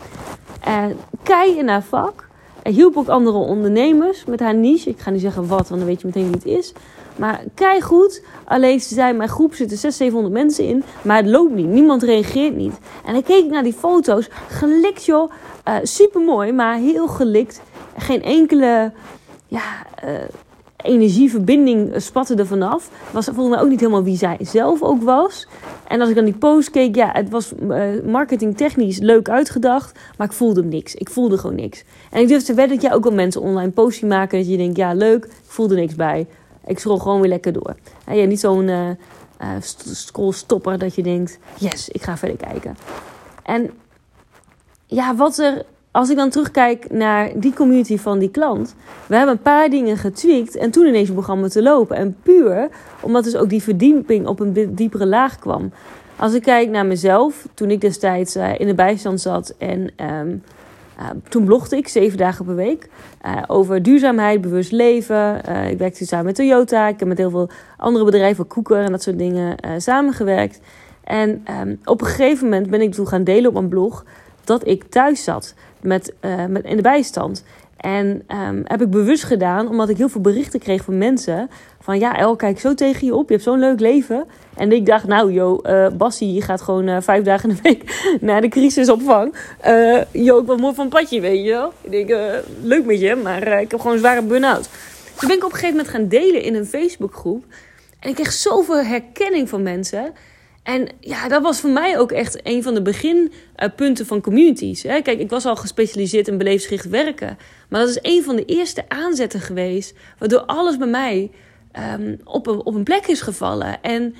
En 0.61 0.97
kei 1.23 1.57
in 1.57 1.67
haar 1.67 1.83
vak. 1.83 2.27
En 2.63 2.73
hielp 2.73 2.97
ook 2.97 3.07
andere 3.07 3.37
ondernemers 3.37 4.25
met 4.25 4.39
haar 4.39 4.55
niche. 4.55 4.89
Ik 4.89 4.99
ga 4.99 5.09
niet 5.09 5.21
zeggen 5.21 5.47
wat, 5.47 5.69
want 5.69 5.81
dan 5.81 5.85
weet 5.85 6.01
je 6.01 6.07
meteen 6.07 6.23
wie 6.23 6.33
het 6.33 6.45
is. 6.45 6.73
Maar 7.19 7.43
kei 7.53 7.81
goed. 7.81 8.23
Alleen 8.43 8.79
ze 8.79 8.93
zei, 8.93 9.13
mijn 9.13 9.29
groep 9.29 9.53
zitten 9.53 9.77
600, 9.77 9.95
700 9.95 10.33
mensen 10.33 10.65
in. 10.65 10.83
Maar 11.01 11.17
het 11.17 11.27
loopt 11.27 11.53
niet. 11.53 11.67
Niemand 11.67 12.03
reageert 12.03 12.55
niet. 12.55 12.79
En 13.05 13.13
dan 13.13 13.23
keek 13.23 13.43
ik 13.43 13.51
naar 13.51 13.63
die 13.63 13.73
foto's. 13.73 14.29
Gelikt 14.47 15.05
joh. 15.05 15.31
Uh, 15.67 15.75
eh, 15.75 15.83
Super 15.83 16.21
mooi, 16.21 16.51
maar 16.51 16.77
heel 16.77 17.07
gelikt. 17.07 17.61
Geen 17.97 18.23
enkele 18.23 18.91
ja, 19.47 19.61
uh, 20.05 20.11
energieverbinding 20.83 21.93
spatte 22.01 22.35
er 22.35 22.47
vanaf. 22.47 22.89
Was 23.11 23.25
volgens 23.25 23.49
mij 23.49 23.59
ook 23.63 23.69
niet 23.69 23.79
helemaal 23.79 24.03
wie 24.03 24.17
zij 24.17 24.37
zelf 24.41 24.81
ook 24.81 25.03
was. 25.03 25.47
En 25.87 25.99
als 25.99 26.09
ik 26.09 26.15
dan 26.15 26.25
die 26.25 26.33
post 26.33 26.69
keek, 26.69 26.95
ja, 26.95 27.09
het 27.13 27.29
was 27.29 27.53
marketingtechnisch 28.05 28.99
leuk 28.99 29.29
uitgedacht. 29.29 29.99
Maar 30.17 30.27
ik 30.27 30.33
voelde 30.33 30.63
niks. 30.63 30.95
Ik 30.95 31.09
voelde 31.09 31.37
gewoon 31.37 31.55
niks. 31.55 31.83
En 32.11 32.21
ik 32.21 32.27
durf 32.27 32.43
te 32.43 32.53
wedden 32.53 32.75
dat 32.75 32.85
jij 32.85 32.93
ook 32.93 33.05
al 33.05 33.11
mensen 33.11 33.41
online 33.41 33.71
posts 33.71 34.01
maken. 34.01 34.39
Dat 34.39 34.49
je 34.49 34.57
denkt, 34.57 34.77
ja, 34.77 34.93
leuk. 34.93 35.25
Ik 35.25 35.31
voelde 35.43 35.75
niks 35.75 35.95
bij. 35.95 36.27
Ik 36.69 36.79
scroll 36.79 36.99
gewoon 36.99 37.19
weer 37.19 37.29
lekker 37.29 37.53
door. 37.53 37.75
En 38.05 38.27
niet 38.27 38.39
zo'n 38.39 38.67
uh, 38.67 38.89
uh, 38.89 39.47
scrollstopper 39.91 40.77
dat 40.77 40.95
je 40.95 41.03
denkt, 41.03 41.39
yes, 41.57 41.89
ik 41.89 42.01
ga 42.01 42.17
verder 42.17 42.37
kijken. 42.37 42.77
En 43.43 43.71
ja, 44.85 45.15
wat 45.15 45.37
er, 45.37 45.65
als 45.91 46.09
ik 46.09 46.15
dan 46.15 46.29
terugkijk 46.29 46.91
naar 46.91 47.31
die 47.35 47.53
community 47.53 47.97
van 47.97 48.19
die 48.19 48.29
klant. 48.29 48.75
We 49.07 49.15
hebben 49.15 49.35
een 49.35 49.41
paar 49.41 49.69
dingen 49.69 49.97
getweakt 49.97 50.55
en 50.55 50.71
toen 50.71 50.85
ineens 50.85 51.07
het 51.07 51.15
programma 51.15 51.47
te 51.47 51.61
lopen. 51.61 51.95
En 51.95 52.17
puur 52.23 52.69
omdat 53.01 53.23
dus 53.23 53.35
ook 53.35 53.49
die 53.49 53.63
verdieping 53.63 54.27
op 54.27 54.39
een 54.39 54.75
diepere 54.75 55.05
laag 55.05 55.39
kwam. 55.39 55.71
Als 56.15 56.33
ik 56.33 56.41
kijk 56.41 56.69
naar 56.69 56.85
mezelf, 56.85 57.47
toen 57.53 57.71
ik 57.71 57.81
destijds 57.81 58.35
uh, 58.35 58.59
in 58.59 58.67
de 58.67 58.75
bijstand 58.75 59.21
zat 59.21 59.53
en 59.57 59.91
um, 59.97 60.43
uh, 60.99 61.05
toen 61.29 61.45
blogde 61.45 61.77
ik 61.77 61.87
zeven 61.87 62.17
dagen 62.17 62.45
per 62.45 62.55
week 62.55 62.89
uh, 63.25 63.41
over 63.47 63.83
duurzaamheid, 63.83 64.41
bewust 64.41 64.71
leven. 64.71 65.41
Uh, 65.49 65.69
ik 65.69 65.77
werkte 65.77 66.05
samen 66.05 66.25
met 66.25 66.35
Toyota. 66.35 66.87
Ik 66.87 66.99
heb 66.99 67.07
met 67.07 67.17
heel 67.17 67.29
veel 67.29 67.49
andere 67.77 68.05
bedrijven, 68.05 68.47
Koeker 68.47 68.83
en 68.83 68.91
dat 68.91 69.03
soort 69.03 69.17
dingen, 69.17 69.55
samengewerkt. 69.77 70.59
En 71.03 71.43
um, 71.61 71.79
op 71.85 72.01
een 72.01 72.07
gegeven 72.07 72.49
moment 72.49 72.69
ben 72.69 72.81
ik 72.81 72.93
toen 72.93 73.07
gaan 73.07 73.23
delen 73.23 73.47
op 73.47 73.53
mijn 73.53 73.69
blog 73.69 74.05
dat 74.43 74.67
ik 74.67 74.83
thuis 74.83 75.23
zat 75.23 75.53
met, 75.81 76.13
met, 76.47 76.65
in 76.65 76.75
de 76.75 76.81
bijstand. 76.81 77.43
En 77.79 78.23
um, 78.27 78.61
heb 78.63 78.81
ik 78.81 78.89
bewust 78.89 79.23
gedaan, 79.23 79.67
omdat 79.67 79.89
ik 79.89 79.97
heel 79.97 80.09
veel 80.09 80.21
berichten 80.21 80.59
kreeg 80.59 80.83
van 80.83 80.97
mensen. 80.97 81.49
Van 81.81 81.99
ja, 81.99 82.17
El, 82.17 82.35
kijk 82.35 82.59
zo 82.59 82.73
tegen 82.73 83.05
je 83.05 83.15
op. 83.15 83.27
Je 83.27 83.33
hebt 83.33 83.45
zo'n 83.45 83.59
leuk 83.59 83.79
leven. 83.79 84.25
En 84.55 84.71
ik 84.71 84.85
dacht, 84.85 85.07
nou 85.07 85.33
joh, 85.33 85.65
uh, 85.69 85.87
Bassie, 85.97 86.33
je 86.33 86.41
gaat 86.41 86.61
gewoon 86.61 86.87
uh, 86.87 86.97
vijf 86.99 87.23
dagen 87.23 87.49
in 87.49 87.55
de 87.55 87.61
week 87.61 88.05
naar 88.29 88.41
de 88.41 88.47
crisisopvang. 88.47 89.35
Uh, 89.67 90.01
joh, 90.11 90.39
ik 90.39 90.45
ben 90.45 90.59
mooi 90.59 90.75
van 90.75 90.85
het 90.85 90.93
padje, 90.93 91.21
weet 91.21 91.45
je 91.45 91.51
wel. 91.51 91.73
Ik 91.81 91.91
denk, 91.91 92.33
leuk 92.61 92.85
met 92.85 92.99
je, 92.99 93.15
maar 93.15 93.61
ik 93.61 93.71
heb 93.71 93.79
gewoon 93.79 93.93
een 93.93 94.01
zware 94.01 94.21
burn-out. 94.21 94.69
Dus 95.19 95.27
ben 95.27 95.37
ik 95.37 95.45
op 95.45 95.51
een 95.51 95.57
gegeven 95.57 95.75
moment 95.75 95.87
gaan 95.87 96.07
delen 96.07 96.41
in 96.41 96.55
een 96.55 96.65
Facebookgroep. 96.65 97.43
En 97.99 98.09
ik 98.09 98.15
kreeg 98.15 98.31
zoveel 98.31 98.83
herkenning 98.83 99.49
van 99.49 99.63
mensen. 99.63 100.13
En 100.63 100.87
ja, 100.99 101.27
dat 101.27 101.41
was 101.41 101.59
voor 101.59 101.69
mij 101.69 101.99
ook 101.99 102.11
echt 102.11 102.39
een 102.43 102.63
van 102.63 102.73
de 102.73 102.81
beginpunten 102.81 104.05
van 104.05 104.21
communities. 104.21 104.81
Kijk, 104.81 105.07
ik 105.07 105.29
was 105.29 105.45
al 105.45 105.55
gespecialiseerd 105.55 106.27
in 106.27 106.37
beleefsgericht 106.37 106.89
werken. 106.89 107.37
Maar 107.69 107.79
dat 107.79 107.89
is 107.89 107.99
een 108.01 108.23
van 108.23 108.35
de 108.35 108.45
eerste 108.45 108.89
aanzetten 108.89 109.39
geweest. 109.39 109.93
Waardoor 110.17 110.41
alles 110.41 110.77
bij 110.77 110.87
mij 110.87 111.31
um, 111.99 112.19
op, 112.23 112.47
een, 112.47 112.65
op 112.65 112.73
een 112.75 112.83
plek 112.83 113.07
is 113.07 113.21
gevallen. 113.21 113.81
En 113.81 114.15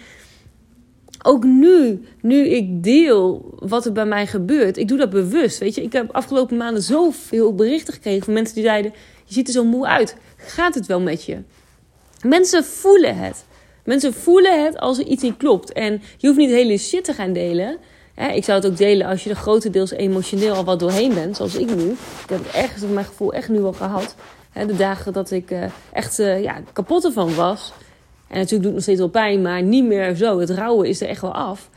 ook 1.23 1.43
nu, 1.43 2.01
nu 2.21 2.47
ik 2.47 2.83
deel 2.83 3.53
wat 3.59 3.85
er 3.85 3.91
bij 3.91 4.05
mij 4.05 4.27
gebeurt, 4.27 4.77
ik 4.77 4.87
doe 4.87 4.97
dat 4.97 5.09
bewust. 5.09 5.57
Weet 5.57 5.75
je, 5.75 5.83
ik 5.83 5.93
heb 5.93 6.11
afgelopen 6.11 6.57
maanden 6.57 6.83
zoveel 6.83 7.55
berichten 7.55 7.93
gekregen 7.93 8.23
van 8.23 8.33
mensen 8.33 8.55
die 8.55 8.63
zeiden: 8.63 8.93
Je 9.25 9.33
ziet 9.33 9.47
er 9.47 9.53
zo 9.53 9.63
moe 9.63 9.87
uit. 9.87 10.15
Gaat 10.37 10.75
het 10.75 10.85
wel 10.85 11.01
met 11.01 11.23
je? 11.23 11.37
Mensen 12.21 12.63
voelen 12.63 13.17
het. 13.17 13.45
Mensen 13.83 14.13
voelen 14.13 14.63
het 14.63 14.77
als 14.77 14.97
er 14.97 15.05
iets 15.05 15.23
niet 15.23 15.37
klopt. 15.37 15.73
En 15.73 16.01
je 16.17 16.27
hoeft 16.27 16.39
niet 16.39 16.49
hele 16.49 16.77
shit 16.77 17.03
te 17.03 17.13
gaan 17.13 17.33
delen. 17.33 17.77
ik 18.33 18.43
zou 18.43 18.61
het 18.61 18.71
ook 18.71 18.77
delen 18.77 19.07
als 19.07 19.23
je 19.23 19.29
er 19.29 19.35
grotendeels 19.35 19.91
emotioneel 19.91 20.53
al 20.53 20.63
wat 20.63 20.79
doorheen 20.79 21.13
bent, 21.13 21.35
zoals 21.35 21.55
ik 21.55 21.75
nu. 21.75 21.89
Ik 22.23 22.29
heb 22.29 22.43
het 22.43 22.55
ergens 22.55 22.83
op 22.83 22.89
mijn 22.89 23.05
gevoel 23.05 23.33
echt 23.33 23.49
nu 23.49 23.63
al 23.63 23.73
gehad. 23.73 24.15
de 24.53 24.75
dagen 24.75 25.13
dat 25.13 25.31
ik 25.31 25.51
uh, 25.51 25.63
echt 25.93 26.19
uh, 26.19 26.43
ja, 26.43 26.61
kapot 26.73 27.05
ervan 27.05 27.35
was. 27.35 27.73
En 28.27 28.37
natuurlijk 28.37 28.49
doet 28.49 28.63
het 28.63 28.73
nog 28.73 28.81
steeds 28.81 28.99
wel 28.99 29.09
pijn, 29.09 29.41
maar 29.41 29.63
niet 29.63 29.85
meer 29.85 30.15
zo. 30.15 30.39
Het 30.39 30.49
rouwen 30.49 30.87
is 30.87 31.01
er 31.01 31.07
echt 31.07 31.21
wel 31.21 31.33
af. 31.33 31.69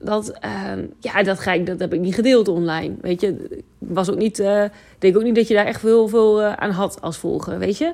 Dat, 0.00 0.32
uh, 0.44 0.84
ja, 1.00 1.22
dat, 1.22 1.40
ga 1.40 1.52
ik, 1.52 1.66
dat 1.66 1.78
heb 1.78 1.92
ik 1.94 2.00
niet 2.00 2.14
gedeeld 2.14 2.48
online. 2.48 2.94
Weet 3.00 3.20
je, 3.20 3.60
was 3.78 4.10
ook 4.10 4.18
niet, 4.18 4.38
uh, 4.38 4.64
denk 4.98 5.16
ook 5.16 5.22
niet 5.22 5.34
dat 5.34 5.48
je 5.48 5.54
daar 5.54 5.66
echt 5.66 5.82
heel 5.82 6.08
veel 6.08 6.42
aan 6.42 6.70
had 6.70 7.00
als 7.00 7.16
volger, 7.16 7.58
weet 7.58 7.78
je. 7.78 7.92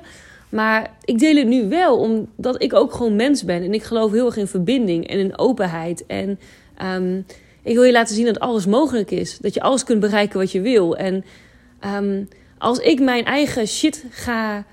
Maar 0.53 0.91
ik 1.03 1.19
deel 1.19 1.35
het 1.35 1.47
nu 1.47 1.69
wel, 1.69 1.97
omdat 1.97 2.61
ik 2.61 2.73
ook 2.73 2.93
gewoon 2.93 3.15
mens 3.15 3.45
ben. 3.45 3.63
En 3.63 3.73
ik 3.73 3.83
geloof 3.83 4.11
heel 4.11 4.25
erg 4.25 4.37
in 4.37 4.47
verbinding 4.47 5.07
en 5.07 5.19
in 5.19 5.37
openheid. 5.37 6.05
En 6.05 6.39
um, 6.83 7.25
ik 7.63 7.73
wil 7.73 7.83
je 7.83 7.91
laten 7.91 8.15
zien 8.15 8.25
dat 8.25 8.39
alles 8.39 8.65
mogelijk 8.65 9.11
is. 9.11 9.37
Dat 9.37 9.53
je 9.53 9.61
alles 9.61 9.83
kunt 9.83 9.99
bereiken 9.99 10.39
wat 10.39 10.51
je 10.51 10.61
wil. 10.61 10.97
En 10.97 11.23
um, 11.85 12.27
als 12.57 12.79
ik 12.79 12.99
mijn 12.99 13.25
eigen 13.25 13.67
shit 13.67 14.05
ga 14.09 14.65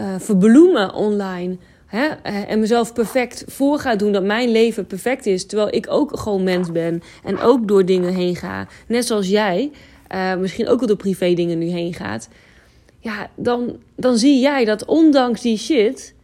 uh, 0.00 0.14
verbloemen 0.18 0.94
online. 0.94 1.56
Hè, 1.86 2.06
eh, 2.22 2.50
en 2.50 2.60
mezelf 2.60 2.92
perfect 2.92 3.44
voor 3.46 3.78
ga 3.78 3.96
doen 3.96 4.12
dat 4.12 4.24
mijn 4.24 4.50
leven 4.50 4.86
perfect 4.86 5.26
is. 5.26 5.46
Terwijl 5.46 5.74
ik 5.74 5.86
ook 5.90 6.18
gewoon 6.18 6.42
mens 6.42 6.72
ben. 6.72 7.02
En 7.24 7.38
ook 7.38 7.68
door 7.68 7.84
dingen 7.84 8.14
heen 8.14 8.36
ga. 8.36 8.66
Net 8.86 9.06
zoals 9.06 9.28
jij. 9.28 9.70
Uh, 10.14 10.34
misschien 10.34 10.68
ook 10.68 10.78
wel 10.78 10.88
door 10.88 10.96
privé 10.96 11.34
dingen 11.34 11.58
nu 11.58 11.66
heen 11.66 11.94
gaat. 11.94 12.28
Ja, 13.02 13.30
dan, 13.34 13.76
dan 13.96 14.16
zie 14.16 14.40
jij 14.40 14.64
dat 14.64 14.84
ondanks 14.84 15.40
die 15.40 15.58
shit 15.58 16.14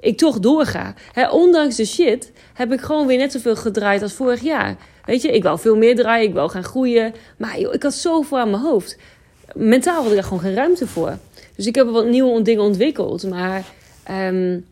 ik 0.00 0.16
toch 0.16 0.38
doorga. 0.38 0.94
Ondanks 1.30 1.76
de 1.76 1.84
shit 1.84 2.32
heb 2.54 2.72
ik 2.72 2.80
gewoon 2.80 3.06
weer 3.06 3.18
net 3.18 3.32
zoveel 3.32 3.56
gedraaid 3.56 4.02
als 4.02 4.12
vorig 4.12 4.40
jaar. 4.40 4.76
Weet 5.04 5.22
je, 5.22 5.32
ik 5.32 5.42
wil 5.42 5.58
veel 5.58 5.76
meer 5.76 5.96
draaien, 5.96 6.28
ik 6.28 6.34
wil 6.34 6.48
gaan 6.48 6.64
groeien. 6.64 7.14
Maar 7.36 7.60
joh, 7.60 7.74
ik 7.74 7.82
had 7.82 7.94
zoveel 7.94 8.38
aan 8.38 8.50
mijn 8.50 8.62
hoofd. 8.62 8.98
Mentaal 9.54 10.02
had 10.02 10.08
ik 10.08 10.14
daar 10.14 10.24
gewoon 10.24 10.40
geen 10.40 10.54
ruimte 10.54 10.86
voor. 10.86 11.18
Dus 11.56 11.66
ik 11.66 11.74
heb 11.74 11.88
wat 11.88 12.06
nieuwe 12.06 12.42
dingen 12.42 12.62
ontwikkeld. 12.62 13.28
Maar 13.28 13.64
um, 14.10 14.66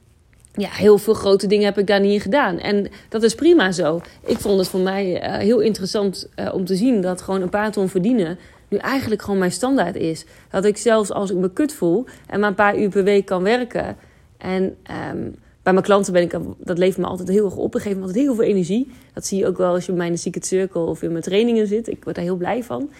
ja, 0.55 0.69
heel 0.71 0.99
veel 0.99 1.15
grote 1.15 1.47
dingen 1.47 1.65
heb 1.65 1.79
ik 1.79 1.87
daar 1.87 2.01
niet 2.01 2.13
in 2.13 2.21
gedaan. 2.21 2.59
En 2.59 2.89
dat 3.09 3.23
is 3.23 3.35
prima 3.35 3.73
zo. 3.73 4.01
Ik 4.25 4.39
vond 4.39 4.59
het 4.59 4.69
voor 4.69 4.81
mij 4.81 5.23
uh, 5.23 5.37
heel 5.37 5.61
interessant 5.61 6.29
uh, 6.37 6.55
om 6.55 6.65
te 6.65 6.77
zien 6.77 7.01
dat 7.01 7.23
gewoon 7.23 7.43
een 7.43 7.49
paar 7.49 7.73
ton 7.73 7.89
verdienen 7.89 8.39
nu 8.69 8.77
eigenlijk 8.77 9.23
gewoon 9.23 9.39
mijn 9.39 9.53
standaard 9.53 9.97
is. 9.97 10.25
Dat 10.51 10.65
ik 10.65 10.77
zelfs 10.77 11.13
als 11.13 11.31
ik 11.31 11.37
me 11.37 11.53
kut 11.53 11.73
voel 11.73 12.05
en 12.27 12.41
maar 12.41 12.49
een 12.49 12.55
paar 12.55 12.79
uur 12.79 12.89
per 12.89 13.05
week 13.05 13.27
kan 13.27 13.43
werken. 13.43 13.97
En 14.39 14.77
um, 15.13 15.35
bij 15.63 15.73
mijn 15.73 15.85
klanten 15.85 16.13
ben 16.13 16.23
ik, 16.23 16.37
dat 16.59 16.79
levert 16.79 16.99
me 16.99 17.07
altijd 17.07 17.29
heel 17.29 17.45
erg 17.45 17.57
op. 17.57 17.73
Dat 17.73 17.83
geeft 17.83 17.97
me 17.97 18.01
altijd 18.01 18.25
heel 18.25 18.35
veel 18.35 18.45
energie. 18.45 18.91
Dat 19.13 19.27
zie 19.27 19.39
je 19.39 19.47
ook 19.47 19.57
wel 19.57 19.75
als 19.75 19.87
je 19.87 19.87
bij 19.87 19.97
mij 19.97 20.07
in 20.07 20.13
de 20.13 20.19
Secret 20.19 20.47
Circle 20.47 20.81
of 20.81 21.03
in 21.03 21.11
mijn 21.11 21.23
trainingen 21.23 21.67
zit. 21.67 21.89
Ik 21.89 22.05
word 22.05 22.17
daar 22.17 22.25
heel 22.25 22.37
blij 22.37 22.63
van. 22.63 22.91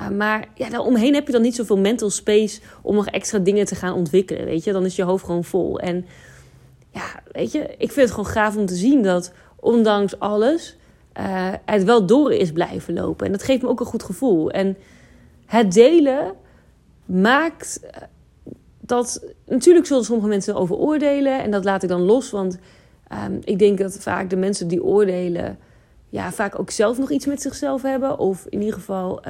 Uh, 0.00 0.08
maar 0.08 0.48
ja, 0.54 0.68
daaromheen 0.68 1.14
heb 1.14 1.26
je 1.26 1.32
dan 1.32 1.42
niet 1.42 1.54
zoveel 1.54 1.78
mental 1.78 2.10
space 2.10 2.60
om 2.82 2.94
nog 2.94 3.06
extra 3.06 3.38
dingen 3.38 3.64
te 3.64 3.74
gaan 3.74 3.94
ontwikkelen. 3.94 4.44
Weet 4.44 4.64
je, 4.64 4.72
dan 4.72 4.84
is 4.84 4.96
je 4.96 5.02
hoofd 5.02 5.24
gewoon 5.24 5.44
vol. 5.44 5.80
En 5.80 6.06
ja, 6.90 7.22
weet 7.32 7.52
je, 7.52 7.58
ik 7.58 7.92
vind 7.92 8.08
het 8.08 8.10
gewoon 8.10 8.26
gaaf 8.26 8.56
om 8.56 8.66
te 8.66 8.74
zien 8.74 9.02
dat 9.02 9.32
ondanks 9.56 10.18
alles 10.18 10.76
uh, 11.20 11.52
het 11.64 11.84
wel 11.84 12.06
door 12.06 12.32
is 12.32 12.52
blijven 12.52 12.94
lopen. 12.94 13.26
En 13.26 13.32
dat 13.32 13.42
geeft 13.42 13.62
me 13.62 13.68
ook 13.68 13.80
een 13.80 13.86
goed 13.86 14.02
gevoel. 14.02 14.50
En 14.50 14.76
het 15.46 15.72
delen 15.72 16.34
maakt 17.04 17.80
dat. 18.80 19.24
Natuurlijk 19.46 19.86
zullen 19.86 20.04
sommige 20.04 20.28
mensen 20.28 20.54
over 20.54 20.76
oordelen. 20.76 21.42
En 21.42 21.50
dat 21.50 21.64
laat 21.64 21.82
ik 21.82 21.88
dan 21.88 22.02
los. 22.02 22.30
Want 22.30 22.58
um, 23.12 23.40
ik 23.44 23.58
denk 23.58 23.78
dat 23.78 23.96
vaak 24.00 24.30
de 24.30 24.36
mensen 24.36 24.68
die 24.68 24.84
oordelen. 24.84 25.58
Ja, 26.08 26.32
vaak 26.32 26.58
ook 26.58 26.70
zelf 26.70 26.98
nog 26.98 27.10
iets 27.10 27.26
met 27.26 27.42
zichzelf 27.42 27.82
hebben. 27.82 28.18
Of 28.18 28.46
in 28.48 28.58
ieder 28.58 28.74
geval. 28.74 29.22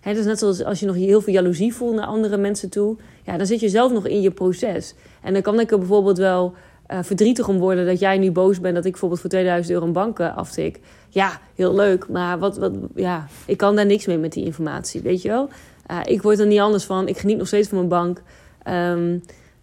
Het 0.00 0.16
is 0.16 0.24
net 0.24 0.38
zoals 0.38 0.64
als 0.64 0.80
je 0.80 0.86
nog 0.86 0.94
heel 0.94 1.20
veel 1.20 1.32
jaloezie 1.32 1.74
voelt 1.74 1.94
naar 1.94 2.06
andere 2.06 2.36
mensen 2.36 2.70
toe. 2.70 2.96
Ja, 3.22 3.36
dan 3.36 3.46
zit 3.46 3.60
je 3.60 3.68
zelf 3.68 3.92
nog 3.92 4.06
in 4.06 4.20
je 4.20 4.30
proces. 4.30 4.94
En 5.22 5.32
dan 5.32 5.42
kan 5.42 5.60
ik 5.60 5.70
er 5.70 5.78
bijvoorbeeld 5.78 6.18
wel 6.18 6.54
uh, 6.92 6.98
verdrietig 7.02 7.48
om 7.48 7.58
worden 7.58 7.86
dat 7.86 7.98
jij 7.98 8.18
nu 8.18 8.30
boos 8.30 8.60
bent 8.60 8.74
dat 8.74 8.84
ik 8.84 8.90
bijvoorbeeld 8.90 9.20
voor 9.20 9.30
2000 9.30 9.74
euro 9.74 9.86
een 9.86 9.92
bank 9.92 10.20
aftik. 10.20 10.80
Ja, 11.08 11.40
heel 11.54 11.74
leuk. 11.74 12.08
Maar 12.08 12.38
wat, 12.38 12.56
wat, 12.56 12.72
ja, 12.94 13.26
ik 13.46 13.56
kan 13.56 13.76
daar 13.76 13.86
niks 13.86 14.06
mee 14.06 14.18
met 14.18 14.32
die 14.32 14.44
informatie, 14.44 15.00
weet 15.00 15.22
je 15.22 15.28
wel? 15.28 15.48
Uh, 15.90 16.00
ik 16.04 16.22
word 16.22 16.38
er 16.38 16.46
niet 16.46 16.60
anders 16.60 16.84
van. 16.84 17.08
Ik 17.08 17.18
geniet 17.18 17.36
nog 17.36 17.46
steeds 17.46 17.68
van 17.68 17.76
mijn 17.76 17.88
bank. 17.88 18.22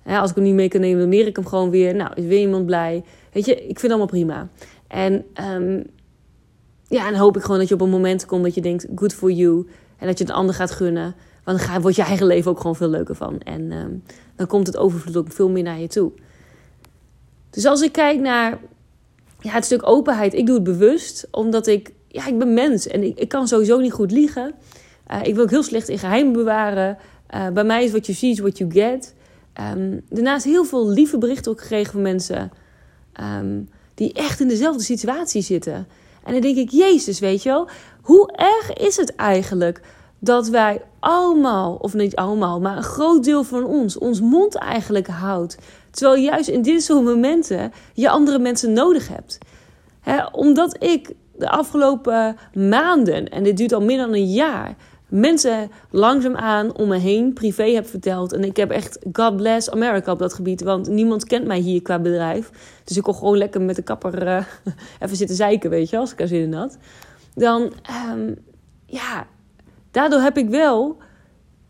Ja, 0.05 0.19
als 0.19 0.29
ik 0.29 0.35
hem 0.35 0.45
niet 0.45 0.53
mee 0.53 0.67
kan 0.67 0.81
nemen, 0.81 0.99
dan 0.99 1.09
meer 1.09 1.27
ik 1.27 1.35
hem 1.35 1.45
gewoon 1.45 1.69
weer. 1.69 1.95
Nou, 1.95 2.11
is 2.15 2.25
weer 2.25 2.39
iemand 2.39 2.65
blij. 2.65 3.03
Weet 3.31 3.45
je, 3.45 3.55
ik 3.55 3.79
vind 3.79 3.81
het 3.81 3.91
allemaal 3.91 4.07
prima. 4.07 4.47
En 4.87 5.25
um, 5.53 5.83
ja, 6.87 7.07
en 7.07 7.15
hoop 7.15 7.35
ik 7.37 7.41
gewoon 7.41 7.59
dat 7.59 7.67
je 7.67 7.73
op 7.73 7.81
een 7.81 7.89
moment 7.89 8.25
komt 8.25 8.43
dat 8.43 8.55
je 8.55 8.61
denkt, 8.61 8.87
good 8.95 9.13
for 9.13 9.31
you. 9.31 9.67
En 9.97 10.07
dat 10.07 10.17
je 10.17 10.23
het 10.23 10.33
ander 10.33 10.55
gaat 10.55 10.71
gunnen. 10.71 11.15
Want 11.43 11.67
dan 11.67 11.81
wordt 11.81 11.95
je 11.95 12.03
eigen 12.03 12.27
leven 12.27 12.51
ook 12.51 12.59
gewoon 12.59 12.75
veel 12.75 12.89
leuker 12.89 13.15
van. 13.15 13.39
En 13.39 13.71
um, 13.71 14.03
dan 14.35 14.47
komt 14.47 14.67
het 14.67 14.77
overvloed 14.77 15.17
ook 15.17 15.31
veel 15.31 15.49
meer 15.49 15.63
naar 15.63 15.79
je 15.79 15.87
toe. 15.87 16.11
Dus 17.57 17.65
als 17.65 17.81
ik 17.81 17.91
kijk 17.91 18.19
naar 18.19 18.59
ja, 19.39 19.51
het 19.51 19.65
stuk 19.65 19.87
openheid, 19.87 20.33
ik 20.33 20.45
doe 20.45 20.55
het 20.55 20.63
bewust, 20.63 21.27
omdat 21.31 21.67
ik, 21.67 21.91
ja, 22.07 22.27
ik 22.27 22.37
ben 22.37 22.53
mens 22.53 22.87
en 22.87 23.03
ik, 23.03 23.19
ik 23.19 23.27
kan 23.29 23.47
sowieso 23.47 23.79
niet 23.79 23.91
goed 23.91 24.11
liegen. 24.11 24.53
Uh, 25.11 25.19
ik 25.23 25.35
wil 25.35 25.43
ook 25.43 25.49
heel 25.49 25.63
slecht 25.63 25.89
in 25.89 25.99
geheim 25.99 26.33
bewaren. 26.33 26.97
Uh, 27.35 27.47
bij 27.49 27.63
mij 27.63 27.83
is 27.83 27.91
wat 27.91 28.05
je 28.05 28.13
ziet, 28.13 28.39
what 28.39 28.57
you 28.57 28.71
get. 28.71 29.15
Um, 29.75 30.01
daarnaast 30.09 30.45
heel 30.45 30.63
veel 30.65 30.89
lieve 30.89 31.17
berichten 31.17 31.51
ook 31.51 31.61
gekregen 31.61 31.91
van 31.91 32.01
mensen 32.01 32.51
um, 33.21 33.69
die 33.93 34.13
echt 34.13 34.39
in 34.39 34.47
dezelfde 34.47 34.83
situatie 34.83 35.41
zitten. 35.41 35.87
En 36.23 36.31
dan 36.31 36.41
denk 36.41 36.57
ik, 36.57 36.69
Jezus, 36.69 37.19
weet 37.19 37.43
je 37.43 37.49
wel, 37.49 37.69
hoe 38.01 38.31
erg 38.31 38.73
is 38.73 38.95
het 38.97 39.15
eigenlijk 39.15 39.81
dat 40.19 40.47
wij 40.47 40.81
allemaal, 40.99 41.75
of 41.75 41.93
niet 41.93 42.15
allemaal, 42.15 42.59
maar 42.59 42.77
een 42.77 42.83
groot 42.83 43.23
deel 43.23 43.43
van 43.43 43.65
ons, 43.65 43.97
ons 43.97 44.21
mond 44.21 44.55
eigenlijk 44.55 45.07
houdt. 45.07 45.57
Terwijl 45.91 46.21
juist 46.21 46.49
in 46.49 46.61
dit 46.61 46.83
soort 46.83 47.03
momenten 47.03 47.71
je 47.93 48.09
andere 48.09 48.39
mensen 48.39 48.73
nodig 48.73 49.07
hebt. 49.07 49.37
He, 50.01 50.25
omdat 50.25 50.83
ik 50.83 51.13
de 51.37 51.49
afgelopen 51.49 52.37
maanden, 52.53 53.29
en 53.29 53.43
dit 53.43 53.57
duurt 53.57 53.73
al 53.73 53.81
meer 53.81 53.97
dan 53.97 54.13
een 54.13 54.31
jaar, 54.31 54.75
mensen 55.07 55.71
langzaamaan 55.91 56.75
om 56.75 56.87
me 56.87 56.97
heen 56.97 57.33
privé 57.33 57.63
heb 57.63 57.87
verteld. 57.87 58.33
En 58.33 58.43
ik 58.43 58.57
heb 58.57 58.71
echt 58.71 58.99
God 59.11 59.35
bless 59.35 59.69
America 59.69 60.11
op 60.11 60.19
dat 60.19 60.33
gebied. 60.33 60.61
Want 60.61 60.89
niemand 60.89 61.25
kent 61.25 61.45
mij 61.45 61.59
hier 61.59 61.81
qua 61.81 61.99
bedrijf. 61.99 62.49
Dus 62.83 62.97
ik 62.97 63.03
kon 63.03 63.15
gewoon 63.15 63.37
lekker 63.37 63.61
met 63.61 63.75
de 63.75 63.81
kapper 63.81 64.27
uh, 64.27 64.43
even 65.01 65.17
zitten 65.17 65.35
zeiken, 65.35 65.69
weet 65.69 65.89
je, 65.89 65.97
als 65.97 66.11
ik 66.11 66.21
er 66.21 66.27
zin 66.27 66.41
in 66.41 66.53
had. 66.53 66.77
Dan, 67.35 67.61
um, 68.11 68.35
ja, 68.85 69.27
daardoor 69.91 70.19
heb 70.19 70.37
ik 70.37 70.49
wel 70.49 70.97